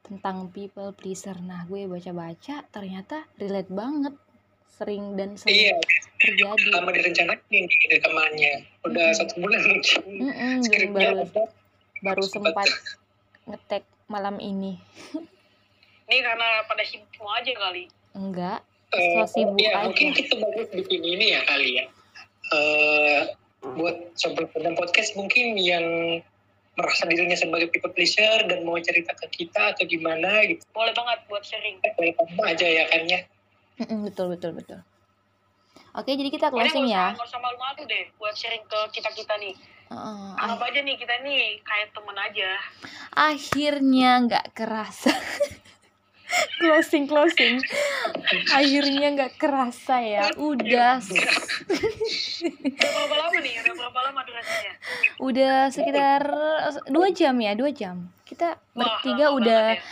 [0.07, 1.35] tentang people pleaser.
[1.43, 4.15] Nah gue baca-baca ternyata relate banget
[4.75, 5.75] sering dan sering iya
[6.19, 6.71] terjadi.
[6.71, 8.53] lama direncanain nih rekamannya
[8.83, 9.17] udah Mm-mm.
[9.17, 11.43] satu bulan mungkin skripnya baru ada
[12.03, 12.67] baru sempat.
[13.45, 14.77] ngetek malam ini.
[16.05, 17.89] Ini karena pada sibuk semua aja kali.
[18.13, 18.61] Enggak,
[18.91, 19.89] Eh, so sibuk ya, aja.
[19.89, 21.85] mungkin kita bagus bikin ini ya kali ya.
[22.51, 23.21] Eh,
[23.73, 26.21] buat sobat pendengar podcast mungkin yang
[26.75, 30.61] merasa dirinya sebagai people pleaser dan mau cerita ke kita atau gimana gitu.
[30.71, 31.81] Boleh banget buat sharing.
[31.97, 33.25] Welcome aja ya kan ya.
[33.75, 34.81] Mm-mm, betul betul betul.
[35.95, 37.15] Oke, jadi kita closing ya.
[37.15, 39.55] nggak usah malu-malu deh buat sharing ke kita-kita nih.
[39.91, 42.51] Heeh, Anggap aja nih kita nih kayak temen aja.
[43.15, 45.11] akhirnya nggak kerasa
[46.63, 47.61] closing closing.
[48.53, 50.25] Akhirnya nggak kerasa ya.
[50.37, 50.99] Udah.
[51.01, 53.53] Udah berapa lama nih?
[53.63, 54.73] Udah berapa lama durasinya?
[55.15, 56.23] udah sekitar
[56.91, 58.11] dua jam ya dua jam.
[58.27, 59.83] Kita bertiga udah ya.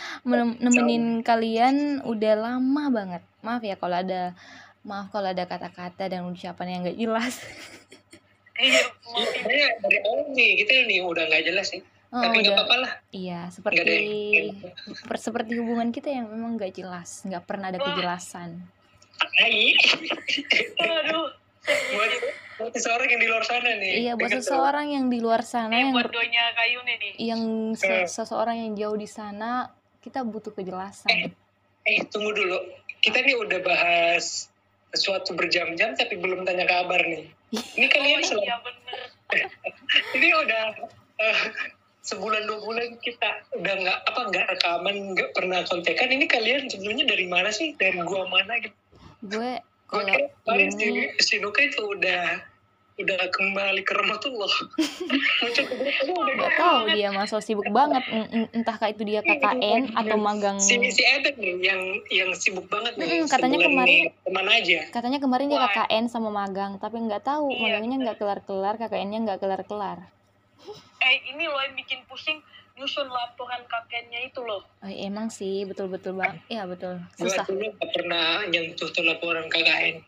[0.59, 3.21] nemenin kalian udah lama banget.
[3.41, 4.35] Maaf ya kalau ada
[4.83, 7.39] maaf kalau ada kata-kata dan ucapan yang nggak jelas.
[8.53, 11.81] Iya, Iya, sebenarnya dari awal nih kita nih udah nggak jelas sih.
[12.13, 12.91] Oh, Tapi nggak udah apa-apa lah.
[13.09, 14.61] iya ada seperti yang-
[15.01, 17.89] per- seperti hubungan kita yang memang nggak jelas nggak pernah ada Wah.
[17.89, 18.61] kejelasan
[19.33, 19.73] Hai.
[20.77, 21.33] Aduh.
[21.63, 22.11] buat,
[22.59, 23.93] buat seseorang yang di luar sana nih.
[23.99, 27.13] iya buat seseorang yang di luar sana Ini yang buat doanya kayu nih nih.
[27.25, 27.41] yang
[27.73, 28.05] se- Eh.
[28.05, 31.09] seseorang yang jauh di sana kita butuh kejelasan
[31.83, 32.55] Eh tunggu dulu.
[32.99, 34.47] Kita nih udah bahas
[34.89, 37.27] sesuatu berjam-jam tapi belum tanya kabar nih.
[37.51, 38.99] Ini kalian Oh iya bener.
[40.15, 40.63] ini udah
[41.17, 41.37] eh,
[42.03, 47.05] sebulan dua bulan kita udah nggak apa nggak rekaman nggak pernah kontekan ini kalian sebelumnya
[47.05, 47.71] dari mana sih?
[47.73, 48.75] Dari gua mana gitu?
[49.25, 52.23] Gue gue kalau kira kemarin si, ini si Nuka itu udah
[52.93, 54.53] udah kembali ke rahmatullah
[55.41, 55.65] grup
[55.97, 58.03] aku udah nggak tahu dia masih sibuk banget.
[58.07, 62.29] En- en- entah kah itu dia KKN atau magang si si Eden nih yang yang
[62.33, 64.79] sibuk banget nih katanya kemarin- ke mana aja?
[64.89, 65.61] katanya kemarin dia.
[65.63, 69.97] KKN sama magang tapi nggak tahu Iya, magangnya nggak kelar-kelar KKN-nya nggak kelar-kelar
[71.03, 72.39] Eh ini loh yang bikin pusing
[72.73, 74.65] nyusun laporan kakeknya itu loh.
[74.65, 79.45] oh, emang sih betul-betul bang iya betul gue susah dulu gak pernah nyentuh tuh laporan
[79.45, 80.01] KKN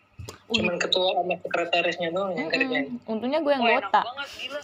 [0.49, 3.05] cuman ketua sama sekretarisnya doang yang kerjain Mm-mm.
[3.05, 4.61] untungnya gue yang Wah enak banget gila.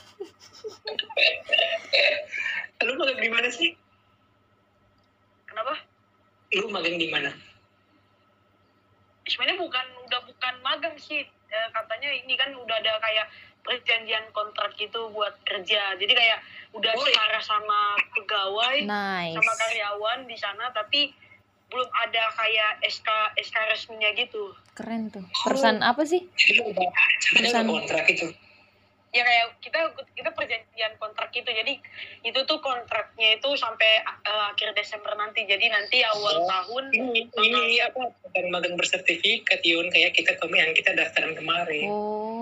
[2.90, 3.70] lu magang di mana sih
[5.46, 5.74] Kenapa?
[6.58, 7.30] lu magang di mana
[9.22, 11.22] Sebenarnya bukan udah bukan magang sih.
[11.24, 13.30] Eh, katanya ini kan udah ada kayak
[13.62, 15.95] perjanjian kontrak gitu buat kerja.
[15.95, 16.39] Jadi kayak
[16.72, 17.80] udah Oh, setara sama
[18.12, 21.12] pegawai nice sama karyawan di sana tapi
[21.68, 23.07] belum ada kayak SK
[23.38, 24.55] SK resminya gitu.
[24.72, 28.28] keren tuh perusahaan apa sih itu udah ada Perusahaan- kontrak itu
[29.12, 29.80] Ya kayak kita
[30.16, 31.43] kita perjanjian kontrak gitu.
[31.43, 31.84] Jadi
[32.24, 35.43] itu tuh kontraknya itu sampai eh, akhir Desember nanti.
[35.43, 36.47] Jadi nanti awal Oh.
[36.47, 38.07] tahun ini ini apa
[38.47, 42.41] magang bersertifikat Yun kayak kita kemarin kita daftaran kemarin oh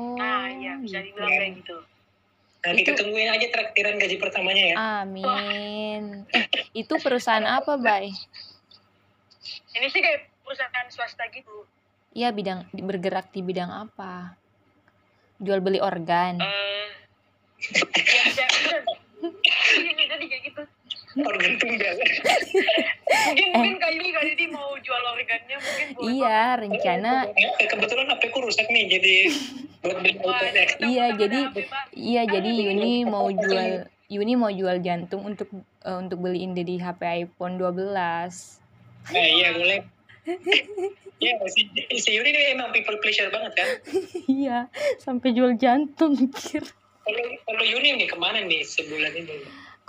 [0.60, 1.40] iya bisa dibilang Iya.
[1.40, 1.78] kayak gitu.
[2.60, 4.76] Nah, Itu- kita tungguin aja traktiran gaji pertamanya ya.
[5.02, 6.28] Amin.
[6.28, 6.44] Eh,
[6.76, 8.12] itu perusahaan apa, Bay?
[9.72, 11.64] Ini sih kayak perusahaan swasta gitu.
[12.12, 14.36] Iya, bidang bergerak di bidang apa?
[15.40, 16.36] Jual beli organ.
[16.36, 16.88] Eh,
[17.96, 18.82] ya, ya, bener.
[19.80, 20.64] Iya, jadi kayak gitu.
[21.12, 21.96] Organ tunggal.
[23.10, 27.12] Mungkin mungkin kali kali ini mau jual organnya mungkin buat Iya, rencana
[27.58, 29.14] Eh, Kebetulan HP ku rusak nih, jadi
[29.82, 30.14] buat beli
[30.86, 31.50] Iya, jadi-
[31.92, 35.50] iya jadi Yuni mau jual Yuni mau jual jantung untuk
[35.82, 37.94] eh, untuk beliin di HP iPhone 12.
[39.10, 39.80] Nah, iya boleh.
[41.20, 43.68] Iya, si, si Yuri ini emang people pleasure banget kan.
[44.26, 44.58] iya,
[44.98, 46.62] sampai jual jantung mikir.
[47.02, 49.36] Kalau kalau Yuri nih ke mana nih sebulan ini?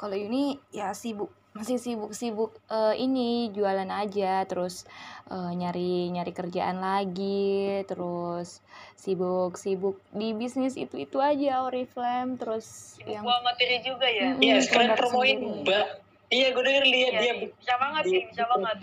[0.00, 4.86] Kalau Yuni ya sibuk masih sibuk-sibuk eh, ini jualan aja terus
[5.28, 8.62] eh, nyari nyari kerjaan lagi terus
[8.94, 14.32] sibuk-sibuk di bisnis itu-itu aja Oriflame terus yang Buang materi juga ya.
[14.32, 15.62] Mm, Iya, sekarang produk promoin sendiri.
[15.66, 15.86] Mbak.
[16.30, 18.76] Iya, gue denger lihat Iya, dia bisa banget sih, bisa banget.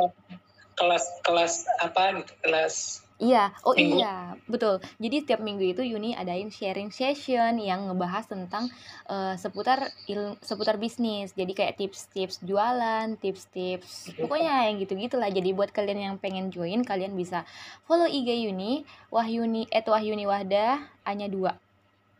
[0.78, 2.76] kelas kelas apa gitu, kelas
[3.18, 3.97] Iya, oh Minggu.
[3.97, 4.78] iya, betul.
[5.01, 8.70] Jadi setiap minggu itu Yuni adain sharing session yang ngebahas tentang
[9.09, 11.34] eh, seputar il seputar bisnis.
[11.34, 15.34] Jadi kayak tips-tips jualan, tips-tips, pokoknya yang gitu-gitulah.
[15.34, 17.41] Jadi buat kalian yang pengen join, kalian bisa
[17.89, 21.57] follow IG Yuni, Wahyuni, eh Wahyuni Wahdah, hanya dua.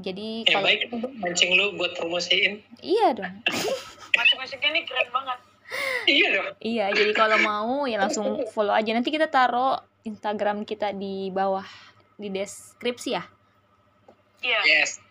[0.02, 2.62] Jadi yang kalau baik itu mancing lu buat promosiin.
[2.82, 3.34] iya dong,
[4.18, 5.39] Masing-masingnya ini keren banget.
[6.08, 6.48] Iya dong.
[6.64, 6.86] iya.
[6.89, 8.93] Jadi kalau mau ya langsung follow aja.
[8.93, 9.78] Nanti kita taruh
[10.08, 11.66] Instagram kita di bawah
[12.16, 13.24] di deskripsi ya.
[14.39, 14.62] Iya.
[14.64, 15.01] Yes.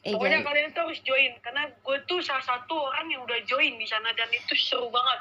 [0.00, 3.36] Eh, Pokoknya jadi- kalian tuh harus join karena gue tuh salah satu orang yang udah
[3.44, 5.20] join di sana dan itu seru banget.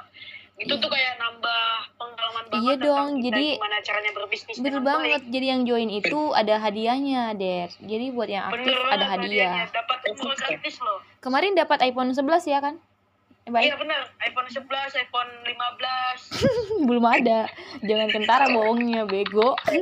[0.58, 0.82] Itu Iya.
[0.82, 1.64] tuh kayak nambah
[1.96, 5.22] pengalaman banget Iya dong, kita jadi- gimana caranya berbisnis Bener dengan banget.
[5.26, 7.76] Jadi yang join itu ada hadiahnya, Det.
[7.80, 8.60] Jadi buat yang baik.
[8.60, 9.54] aktif Bener ada hadiah.
[9.70, 9.98] dapat
[10.38, 11.00] gratis loh.
[11.20, 12.76] Kemarin dapat iPhone 11 ya kan?
[13.48, 13.66] Eh.
[13.66, 14.62] Iya bener, iPhone 11,
[15.00, 15.58] iPhone 15.
[16.88, 17.50] Belum ada.
[17.82, 19.58] Jangan kentara bohongnya, bego.
[19.74, 19.82] eh,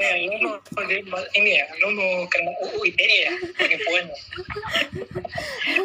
[0.00, 4.16] eh, lu mau ini ya, lu mau kena UU ITE ya, penipuannya.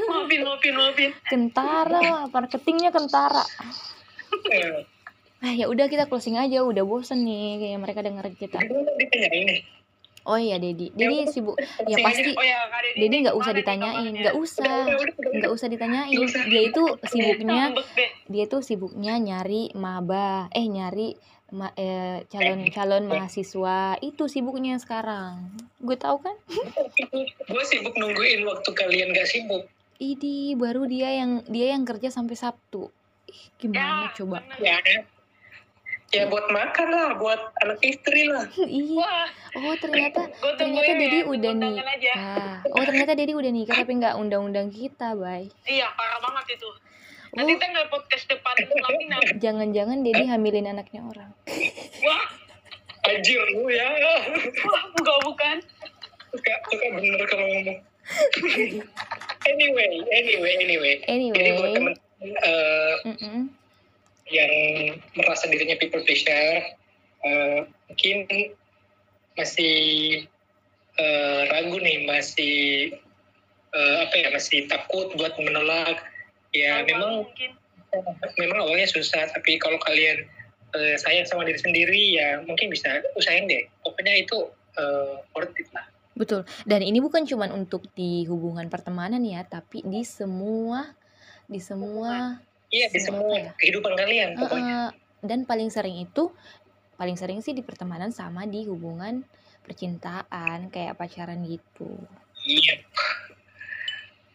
[0.07, 1.11] maafin, maafin, maafin.
[1.27, 3.43] Kentara, marketingnya kentara.
[4.47, 4.87] Eh,
[5.37, 8.57] Ah, ya udah kita closing aja, udah bosen nih kayak mereka denger kita.
[8.57, 9.61] Nih.
[10.27, 10.91] Oh iya, Dedi.
[10.91, 11.55] Dedi sibuk.
[11.91, 14.91] Ya pasti Oh ya, Dedi Dedi ini nggak usah ditanyain, nggak usah.
[15.31, 16.11] Nggak usah ditanyain.
[16.51, 17.71] Dia itu sibuknya
[18.27, 21.15] dia tuh sibuknya nyari maba eh nyari
[21.55, 25.47] ma- eh, calon calon mahasiswa itu sibuknya sekarang
[25.79, 26.35] gue tahu kan
[27.47, 29.63] Gue sibuk nungguin waktu kalian gak sibuk.
[29.97, 32.91] ini baru dia yang dia yang kerja sampai sabtu
[33.27, 34.59] Ih, gimana Ya, coba bener.
[34.59, 34.77] Ya,
[36.07, 38.47] ya buat makan lah, buat anak istri lah.
[38.63, 39.27] iya Wah,
[39.59, 42.13] oh ternyata ternyata Dedi ya, udah nih aja.
[42.75, 46.69] oh ternyata Dedi udah nikah tapi nggak undang-undang kita bay Iya, parah banget itu.
[47.35, 49.19] Nanti oh kita nggak podcast depan pelaminan.
[49.35, 51.31] jangan-jangan Dedi hamilin anaknya orang
[52.01, 52.25] Wah,
[53.07, 53.87] Anjir lu ya.
[54.67, 55.57] wah, bukan bukan.
[56.27, 57.79] Suka, suka bener kalau ngomong.
[59.47, 60.93] anyway, anyway, anyway.
[61.07, 63.39] Jadi buat anyway temen eh, mm-mm.
[64.27, 64.51] Yang
[65.15, 66.63] merasa dirinya people pleasure,
[67.23, 68.17] eh, mungkin
[69.37, 69.75] masih
[70.97, 72.57] eh, ragu nih, masih
[73.71, 76.01] eh, apa ya, masih takut buat menolak.
[76.55, 77.51] Ya Tahu memang mungkin.
[78.35, 80.27] memang awalnya susah, tapi kalau kalian
[80.75, 83.63] eh, sayang sama diri sendiri ya mungkin bisa usahain deh.
[83.85, 85.87] Pokoknya itu eh, worth it lah.
[86.17, 86.49] Betul.
[86.65, 90.97] Dan ini bukan cuman untuk di hubungan pertemanan ya, tapi di semua
[91.47, 93.51] di semua Iya di Semua ya?
[93.55, 94.91] kehidupan kalian pokoknya.
[94.91, 94.91] eh,
[95.23, 96.29] dan paling sering itu
[96.95, 99.23] paling sering sih di pertemanan sama di hubungan
[99.63, 101.95] percintaan kayak pacaran gitu.
[102.41, 102.75] Iya.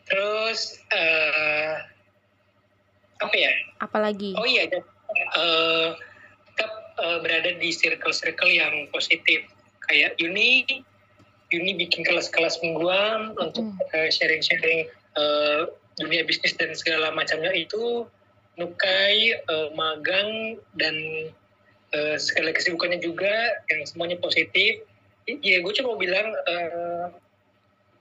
[0.05, 0.61] Terus
[0.91, 1.77] eh
[3.19, 3.53] apa ya?
[3.79, 5.89] Apalagi Oh iya, eh,
[6.49, 9.45] tetap eh, berada di circle-circle yang positif.
[9.83, 10.65] Kayak Uni,
[11.51, 13.79] Uni bikin kelas-kelas mingguan untuk Mm.
[13.93, 14.81] eh, sharing-sharing
[15.13, 15.61] eh,
[15.95, 18.09] dunia bisnis dan segala macamnya itu.
[18.61, 20.97] Nukai, eh, magang, dan
[21.93, 23.33] eh, segala kesibukannya juga
[23.73, 24.85] yang semuanya positif.
[25.25, 27.07] Ya, gue cuma bilang eh,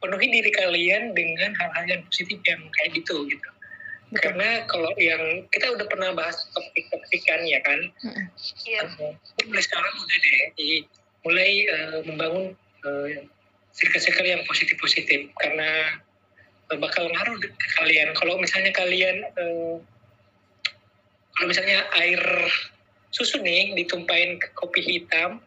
[0.01, 3.49] penuhi diri kalian dengan hal-hal yang positif yang kayak gitu gitu.
[4.11, 4.27] Betul.
[4.27, 7.79] Karena kalau yang kita udah pernah bahas topik-topikan ya kan.
[8.67, 8.81] Iya.
[8.99, 9.13] uh,
[9.47, 10.41] mulai sekarang udah deh,
[11.23, 12.45] mulai uh, membangun
[12.83, 13.07] uh,
[13.71, 16.01] circle-circle yang positif-positif karena
[16.73, 18.11] uh, bakal ngaruh ke kalian.
[18.19, 19.79] Kalau misalnya kalian, uh,
[21.37, 22.21] kalau misalnya air
[23.11, 25.43] susu nih ditumpahin ke kopi hitam,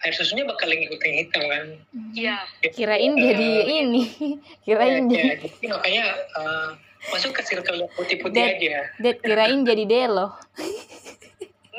[0.00, 1.66] air susunya bakal ngikutin hitam kan.
[2.14, 2.36] Iya.
[2.70, 3.48] Kirain Eh, jadi
[3.82, 4.02] ini.
[4.64, 6.68] Kirain ya, jadi jadi makanya eh,
[7.10, 8.56] masuk ke circle yang putih-putih Dad.
[8.60, 8.76] aja.
[9.00, 10.28] Dad, kirain jadi Delo.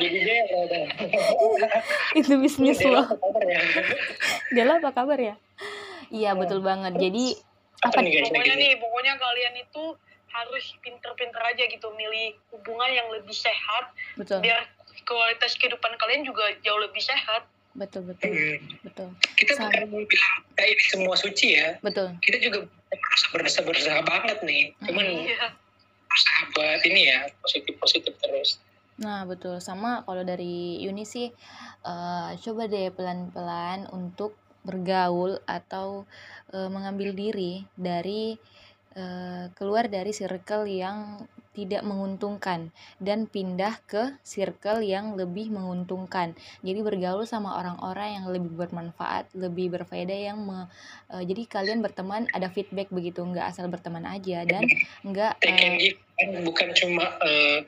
[0.02, 0.86] Jadi dia ya udah.
[2.18, 3.06] Itu bisnis lo.
[4.50, 5.36] Delo apa kabar ya?
[6.10, 6.98] Iya, betul banget.
[6.98, 7.38] Jadi
[7.86, 8.30] Apa apa nih guys?
[8.34, 9.84] Pokoknya nih, pokoknya kalian itu
[10.32, 14.40] harus pinter-pinter aja gitu milih hubungan yang lebih sehat betul.
[14.40, 14.64] biar
[15.04, 17.48] kualitas kehidupan kalian juga jauh lebih sehat.
[17.72, 18.32] Betul, betul.
[18.36, 18.60] Hmm.
[18.84, 19.08] Betul.
[19.40, 19.72] Kita Sama.
[19.88, 21.80] bukan bilang kita ini semua suci ya.
[21.80, 22.12] Betul.
[22.20, 24.64] Kita juga merasa berdosa berdosa banget nih.
[24.84, 25.48] Cuman Iya.
[26.12, 28.60] sahabat ini ya positif positif terus.
[29.00, 29.64] Nah, betul.
[29.64, 31.32] Sama kalau dari Yuni sih
[31.88, 34.36] eh, coba deh pelan-pelan untuk
[34.68, 36.04] bergaul atau
[36.52, 38.36] eh, mengambil diri dari
[38.96, 46.32] eh, keluar dari circle yang tidak menguntungkan dan pindah ke circle yang lebih menguntungkan.
[46.64, 50.72] Jadi bergaul sama orang-orang yang lebih bermanfaat, lebih berfaedah yang me-
[51.12, 54.64] eh, jadi kalian berteman ada feedback begitu, nggak asal berteman aja dan
[55.04, 57.68] nggak kan bukan cuma eh,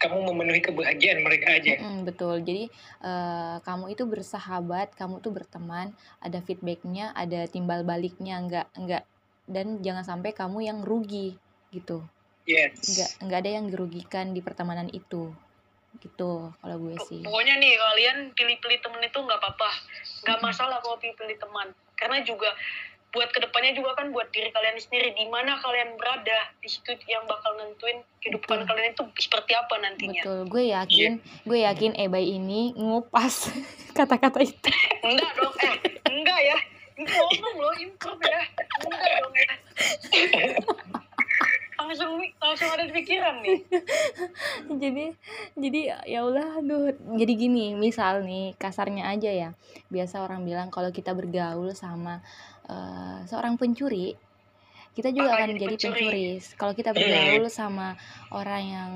[0.00, 1.76] kamu memenuhi kebahagiaan mereka aja.
[1.76, 2.40] Mm, betul.
[2.40, 2.72] Jadi
[3.04, 5.92] eh, kamu itu bersahabat, kamu tuh berteman,
[6.24, 9.04] ada feedbacknya, ada timbal baliknya, nggak nggak
[9.50, 11.34] dan jangan sampai kamu yang rugi
[11.74, 12.06] gitu.
[12.46, 12.78] Yes.
[12.86, 15.34] Nggak nggak ada yang dirugikan di pertemanan itu.
[15.98, 17.20] Gitu kalau gue sih.
[17.26, 19.70] Pokoknya nih kalian pilih-pilih temen itu nggak apa-apa,
[20.24, 21.74] nggak masalah kalau pilih-pilih teman.
[21.98, 22.54] Karena juga
[23.10, 26.94] buat ke depannya juga kan buat diri kalian sendiri di mana kalian berada di situ
[27.10, 28.68] yang bakal nentuin kehidupan Betul.
[28.70, 30.22] kalian itu seperti apa nantinya.
[30.22, 30.40] Betul.
[30.46, 31.10] Gue yakin,
[31.42, 33.50] gue yakin Ebay ini ngupas
[33.98, 34.70] kata-kata itu.
[35.02, 35.76] Enggak dong, eh
[36.06, 36.58] enggak ya.
[37.00, 38.40] Ngomong loh, improve ya.
[38.84, 39.54] Enggak dong ya.
[41.90, 43.60] langsung langsung ada di pikiran nih.
[44.82, 45.04] jadi
[45.58, 49.48] jadi ya Allah aduh jadi gini misal nih kasarnya aja ya
[49.90, 52.22] biasa orang bilang kalau kita bergaul sama
[52.68, 54.14] eh, seorang pencuri
[54.94, 55.98] kita juga akan jadi pencuri.
[55.98, 57.96] pencuri kalau kita bergaul sama
[58.30, 58.90] orang yang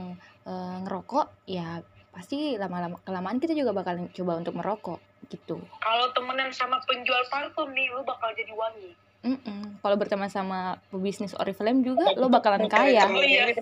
[0.46, 1.82] eh, ngerokok ya
[2.14, 7.70] pasti lama-lama kelamaan kita juga bakal coba untuk merokok gitu Kalau temenan sama penjual parfum
[7.72, 8.92] nih, lu bakal jadi wangi.
[9.24, 9.80] Mm-mm.
[9.80, 13.56] kalau berteman sama pebisnis Oriflame juga lo bakalan kaya Oh iya.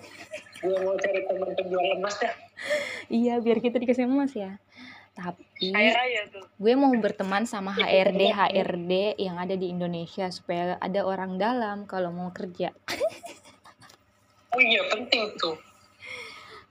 [0.59, 2.35] Gue mau cari teman penjual emas dah.
[3.07, 4.59] iya biar kita dikasih emas ya
[5.13, 5.45] tapi
[6.57, 12.09] gue mau berteman sama HRD HRD yang ada di Indonesia supaya ada orang dalam kalau
[12.09, 12.73] mau kerja.
[14.53, 15.57] Oh iya penting tuh.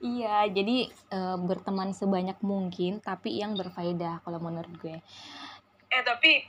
[0.02, 4.98] Iya, jadi eh, berteman sebanyak mungkin tapi yang berfaedah kalau menurut gue.
[5.94, 6.42] Eh tapi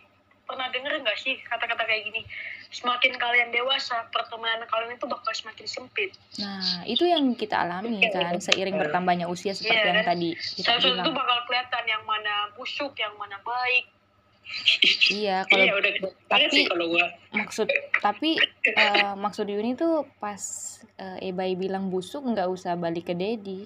[0.49, 2.25] pernah denger nggak sih kata-kata kayak gini?
[2.73, 6.17] Semakin kalian dewasa, pertemanan kalian itu bakal semakin sempit.
[6.41, 11.13] Nah, itu yang kita alami kan seiring bertambahnya usia seperti Iya, yang tadi kita satu
[11.13, 13.93] bakal kelihatan yang mana busuk, yang mana baik.
[15.09, 15.93] Iya, kalau iya udah
[16.27, 17.07] tapi- sih kalau gua.
[17.31, 17.67] maksud
[17.99, 18.37] tapi
[18.67, 20.43] eh, maksud Yuni tuh pas
[20.97, 23.65] eh, Ebay bilang busuk nggak usah balik ke Dedi.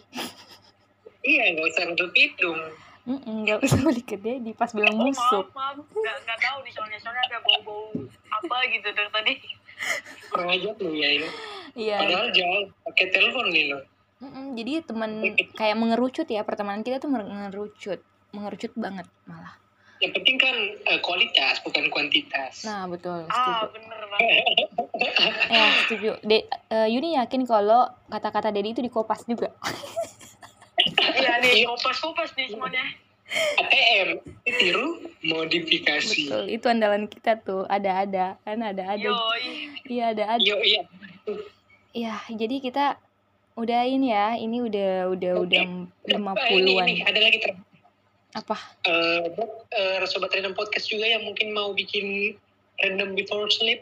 [1.20, 2.60] Iya nggak usah nutup hidung.
[3.06, 5.46] Nggak usah balik ke Dedi pas bilang Oh, busuk.
[5.50, 5.86] maaf, maaf.
[5.88, 6.98] Nggak, nggak tahu nih soalnya.
[6.98, 7.84] Soalnya ada bau-bau
[8.28, 9.32] apa gitu dari tadi.
[10.28, 11.28] Kurang aja lu ya ini.
[11.76, 11.96] Iya.
[11.98, 13.78] Padahal jangan pakai telepon nih lo.
[14.16, 15.10] Mm-mm, jadi teman
[15.52, 18.00] kayak mengerucut ya pertemanan kita tuh mengerucut,
[18.32, 19.52] mengerucut banget malah.
[20.06, 22.62] Yang penting kan eh, kualitas bukan kuantitas.
[22.62, 23.74] Nah betul, Ah, setuju.
[23.74, 24.30] bener banget.
[25.50, 26.10] Ya setuju.
[26.22, 29.50] De, eh, Yuni yakin kalau kata-kata Dedi itu dikopas juga.
[30.96, 32.84] Iya nih, kopas-kopas nih semuanya.
[33.58, 36.30] ATM tiru modifikasi.
[36.30, 37.66] Betul, itu andalan kita tuh.
[37.66, 39.02] Ada-ada, kan ada-ada.
[39.02, 39.74] Yoi.
[39.82, 40.38] Iya ada-ada.
[40.38, 40.86] Yo iya.
[41.90, 43.00] Iya, jadi kita
[43.56, 45.62] udah ini ya, ini udah udah udah
[46.06, 46.86] lima ini, puluhan.
[46.86, 47.50] ini ada lagi ter.
[48.36, 48.56] Apa?
[48.84, 52.36] Eh, buat eh, sobat random podcast juga yang mungkin mau bikin
[52.76, 53.80] random before sleep.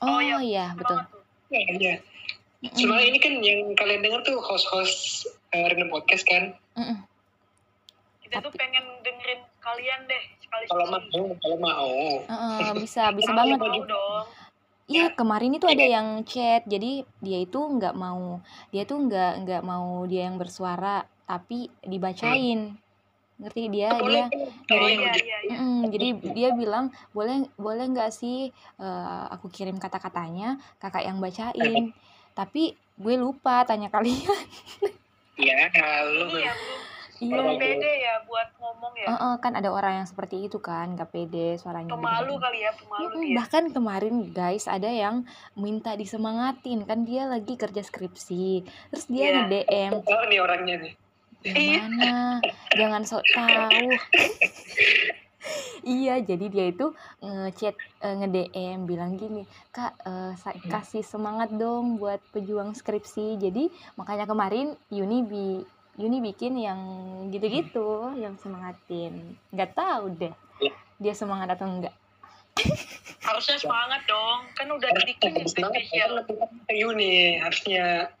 [0.00, 0.40] Oh, Oh, iya.
[0.40, 0.98] iya, betul.
[1.52, 1.94] Ya, iya.
[2.62, 6.56] Mm-mm, Sebenarnya ini kan yang kalian dengar tuh host-host eh, random podcast kan.
[6.72, 7.04] mm-mm.
[8.22, 11.00] Kita tuh pengen dengerin kalian deh sekali Kalau mau,
[11.36, 11.90] kalau mau.
[12.24, 13.60] Heeh, bisa bisa banget.
[13.60, 14.24] Mau dong.
[14.90, 19.62] Iya kemarin itu ada yang chat jadi dia itu nggak mau dia tuh nggak nggak
[19.64, 22.76] mau dia yang bersuara tapi dibacain
[23.42, 24.30] ngerti dia Boleh dia kan?
[24.30, 25.56] Oh Kirim iya iya iya.
[25.56, 31.90] Mm-mm, jadi dia bilang boleh boleh nggak sih eh, aku kirim kata-katanya kakak yang bacain
[32.32, 34.30] tapi gue lupa tanya kalian
[35.34, 36.52] Ya, kalau Iya, belum iya
[37.22, 39.06] belum pede ya buat ngomong ya.
[39.08, 42.42] Heeh, kan ada orang yang seperti itu kan nggak pede suaranya Pemalu gede-gede.
[42.42, 43.34] kali ya, pemalu dia.
[43.38, 45.22] bahkan kemarin guys ada yang
[45.54, 48.46] minta disemangatin kan dia lagi kerja skripsi
[48.90, 49.34] terus dia Iya.
[49.40, 50.92] nge DM tahu nih orangnya nih.
[51.44, 52.38] Yang mana?
[52.74, 53.86] Jangan sok tahu
[55.82, 57.74] iya jadi dia itu ngechat
[58.06, 59.42] uh, nge-DM bilang gini
[59.74, 60.32] kak uh,
[60.70, 63.42] kasih semangat dong buat pejuang skripsi.
[63.42, 63.68] Jadi
[63.98, 65.46] makanya kemarin Yuni bi
[66.00, 66.80] Yuni bikin yang
[67.34, 69.36] gitu-gitu yang semangatin.
[69.50, 70.72] Nggak tahu deh iya.
[71.02, 71.94] dia semangat atau enggak
[73.26, 74.46] harusnya semangat dong.
[74.54, 76.22] Kan udah dibikin spesial
[76.70, 78.14] Yuni harusnya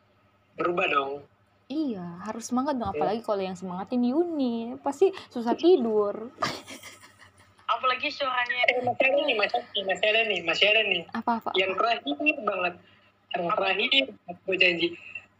[0.58, 1.24] berubah dong
[1.72, 2.96] iya harus semangat dong iya.
[3.00, 6.14] apalagi kalau yang semangatin Yuni pasti susah tidur.
[7.72, 8.68] Apalagi suaranya.
[8.68, 11.02] Eh, masih ada nih masih, masih ada nih masih ada nih.
[11.16, 11.50] Apa apa?
[11.56, 12.74] Yang terakhir banget
[13.32, 14.88] yang terakhir gue janji.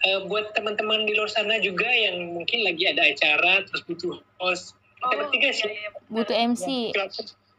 [0.02, 4.74] Uh, buat teman-teman di luar sana juga yang mungkin lagi ada acara terus butuh host.
[4.96, 5.68] Kita oh, bertiga sih.
[5.70, 6.66] iya, iya, butuh MC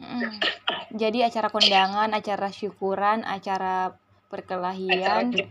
[0.03, 0.31] mm.
[0.95, 3.95] jadi acara kondangan acara syukuran acara
[4.33, 5.45] perkelahian, acara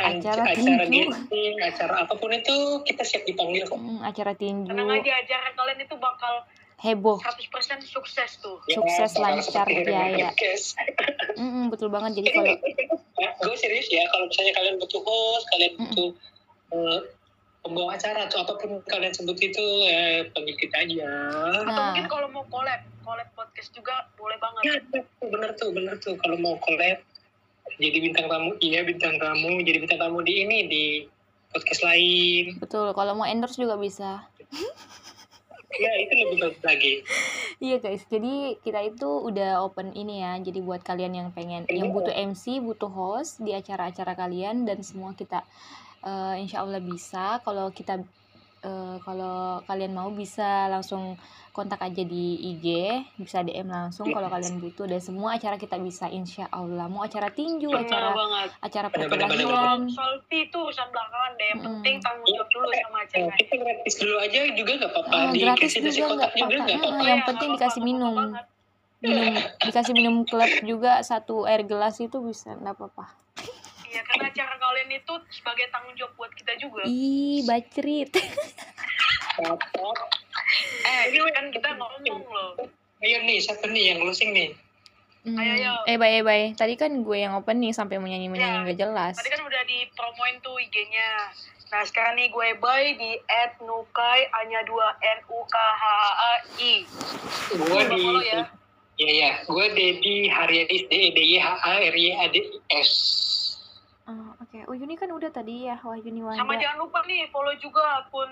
[0.00, 1.12] acara, acara tinju,
[1.60, 2.56] acara apa pun itu
[2.88, 3.76] kita siap dipanggil kok.
[3.76, 4.72] Mm, acara tinju.
[4.72, 6.34] Tenang aja, acara kalian itu bakal
[6.80, 7.20] heboh.
[7.20, 8.56] 100% sukses tuh.
[8.64, 10.32] Ya, sukses lancar jaya
[11.36, 12.24] mm -mm, betul banget.
[12.24, 12.54] Jadi kalau
[13.22, 16.32] ya, gue serius ya kalau misalnya kalian butuh host kalian butuh mm -mm.
[16.74, 16.98] Uh,
[17.62, 21.06] pembawa acara atau apa pun kalian sebut itu eh, panggil kita aja.
[21.06, 21.62] Nah.
[21.64, 24.62] atau mungkin kalau mau collab collab podcast juga boleh banget.
[24.66, 24.74] Ya
[25.22, 26.18] bener tuh bener tuh.
[26.18, 26.98] Kalau mau collab
[27.74, 29.58] jadi bintang tamu iya bintang tamu.
[29.62, 30.84] Jadi bintang tamu di ini di
[31.50, 32.58] podcast lain.
[32.58, 34.26] Betul kalau mau endorse juga bisa.
[35.74, 36.92] Ya itu lebih bagus lagi.
[37.58, 38.06] Iya guys.
[38.06, 40.38] Jadi kita itu udah open ini ya.
[40.38, 45.18] Jadi buat kalian yang pengen yang butuh MC butuh host di acara-acara kalian dan semua
[45.18, 45.42] kita
[46.06, 47.42] uh, insya Allah bisa.
[47.42, 48.06] Kalau kita
[48.64, 51.20] uh, kalau kalian mau bisa langsung
[51.54, 52.66] kontak aja di IG
[53.14, 54.90] bisa DM langsung kalau kalian butuh.
[54.90, 56.90] Dan semua acara kita bisa insya Allah.
[56.90, 58.48] Mau acara tinju Benar acara banget.
[58.58, 61.46] acara perkelahian Solvi itu urusan belakangan deh.
[61.46, 61.66] Yang hmm.
[61.70, 63.34] penting tanggung jawab dulu sama acara.
[63.38, 65.14] kita gratis dulu aja juga gak apa-apa.
[65.14, 66.90] Oh, gratis juga nggak apa-apa.
[66.90, 68.14] ah, yang penting dikasih minum.
[69.04, 73.23] minum dikasih minum klub juga satu air gelas itu bisa nggak apa-apa
[73.94, 76.82] Iya, karena acara kalian itu sebagai tanggung jawab buat kita juga.
[76.82, 78.10] Ih, bacrit.
[80.90, 82.58] eh, ini kan kita ngomong loh.
[82.98, 84.50] Ayo nih, satu nih yang closing nih.
[85.22, 85.38] Hmm.
[85.38, 85.72] Ayo, ayo.
[85.86, 86.50] Eh, bye, bye.
[86.58, 89.14] Tadi kan gue yang open nih sampai menyanyi-menyanyi ya, gak jelas.
[89.14, 91.30] Tadi kan udah dipromoin tuh IG-nya.
[91.70, 95.84] Nah, sekarang nih gue bye di at nukai hanya dua n u k h
[96.18, 96.74] a i.
[97.62, 98.42] Gue di ya.
[98.94, 99.30] Iya, iya.
[99.46, 102.36] Gue Dedi Haryadis, D E D Y H A R Y A D
[102.78, 102.90] S.
[104.74, 104.82] Oh, oke.
[104.82, 104.90] Okay.
[104.90, 106.42] Oh, Yuni kan udah tadi ya, Wah Yuni Wanda.
[106.42, 108.30] Sama jangan lupa nih follow juga akun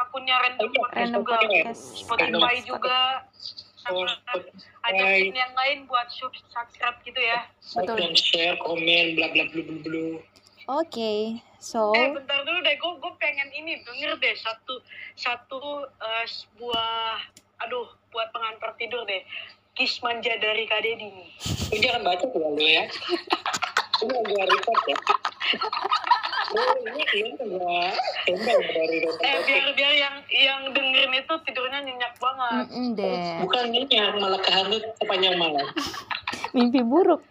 [0.00, 1.36] akunnya Random Podcast Random juga.
[1.40, 1.82] Podcast.
[1.96, 2.98] Spotify juga.
[3.80, 4.12] Sama
[4.84, 7.48] ada yang lain buat subscribe gitu ya.
[7.80, 7.96] Betul.
[7.96, 10.04] Dan share, komen, bla bla bla bla bla.
[10.68, 11.20] Oke, okay.
[11.58, 11.96] so.
[11.96, 14.84] Eh bentar dulu deh, gue gue pengen ini denger deh satu
[15.16, 17.24] satu uh, sebuah,
[17.66, 19.24] aduh buat pengantar tidur deh.
[19.74, 21.30] Kis manja dari Kak Deddy nih.
[21.80, 22.84] Jangan baca tuh ya.
[24.04, 24.96] ini agak repot ya
[26.50, 32.66] Oh, ini ini dari Eh biar biar yang yang dengerin itu tidurnya nyenyak banget.
[32.74, 33.22] Mm deh.
[33.46, 35.66] Bukan nyenyak, malah kehanut sepanjang malam.
[36.50, 37.22] Mimpi buruk.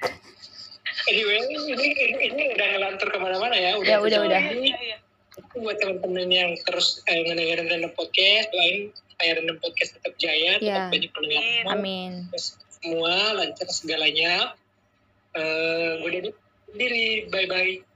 [1.10, 1.88] Anyway, ini, ini,
[2.32, 3.76] ini udah ngelantur ke mana-mana ya.
[3.76, 4.42] Udah, ya, udah, udah.
[4.56, 4.98] Iya, iya.
[5.56, 10.88] Buat teman-teman yang terus eh, ngedengerin random podcast, lain kayak random podcast tetap jaya, yeah.
[10.88, 11.44] tetap banyak pendengar.
[11.76, 12.12] Amin.
[12.80, 14.56] Semua lancar segalanya.
[15.36, 16.30] Uh, gue jadi
[16.72, 17.08] sendiri.
[17.28, 17.89] Bye bye.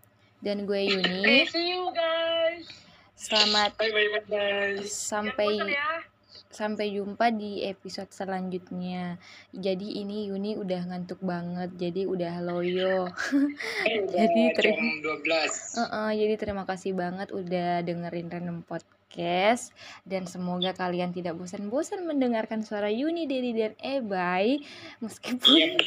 [0.44, 1.48] Dan gue Yuni.
[1.48, 2.68] See you guys.
[3.16, 3.80] Selamat.
[3.80, 4.84] Bye bye bye bye.
[4.84, 6.04] Sampai ya.
[6.52, 9.16] sampai jumpa di episode selanjutnya.
[9.56, 13.08] Jadi ini Yuni udah ngantuk banget, jadi udah loyo.
[14.14, 19.72] jadi terima uh -uh, jadi terima kasih banget udah dengerin Random Podcast
[20.04, 24.60] dan semoga kalian tidak bosan-bosan mendengarkan suara Yuni, Dedi dan Ebay
[25.00, 25.78] meskipun iya.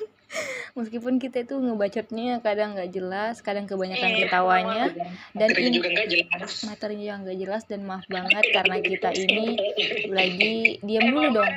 [0.76, 4.84] meskipun kita itu ngebacotnya kadang nggak jelas kadang kebanyakan iya, ketawanya
[5.32, 6.52] dan ini juga gak jelas.
[6.68, 9.44] Materinya juga nggak jelas dan maaf banget karena kita ini
[10.18, 10.54] lagi
[10.84, 11.52] diam dulu dong.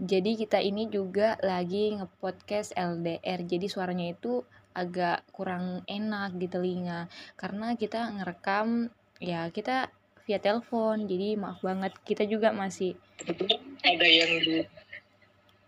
[0.00, 7.10] jadi kita ini juga lagi ngepodcast LDR jadi suaranya itu agak kurang enak di telinga
[7.36, 8.88] karena kita ngerekam
[9.20, 9.92] ya kita
[10.24, 12.96] via telepon jadi maaf banget kita juga masih
[13.84, 14.64] ada yang di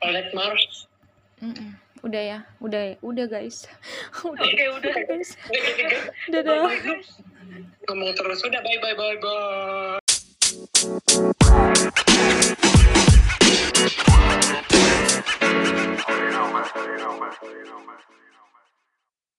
[0.00, 0.91] Planet Mars
[1.42, 1.74] Mm-mm.
[2.06, 3.66] Udah ya, udah, udah guys.
[4.22, 4.94] udah, Oke, udah.
[5.10, 5.34] guys.
[6.30, 6.70] udah udah.
[7.90, 9.98] Ngomong terus udah bye bye bye bye.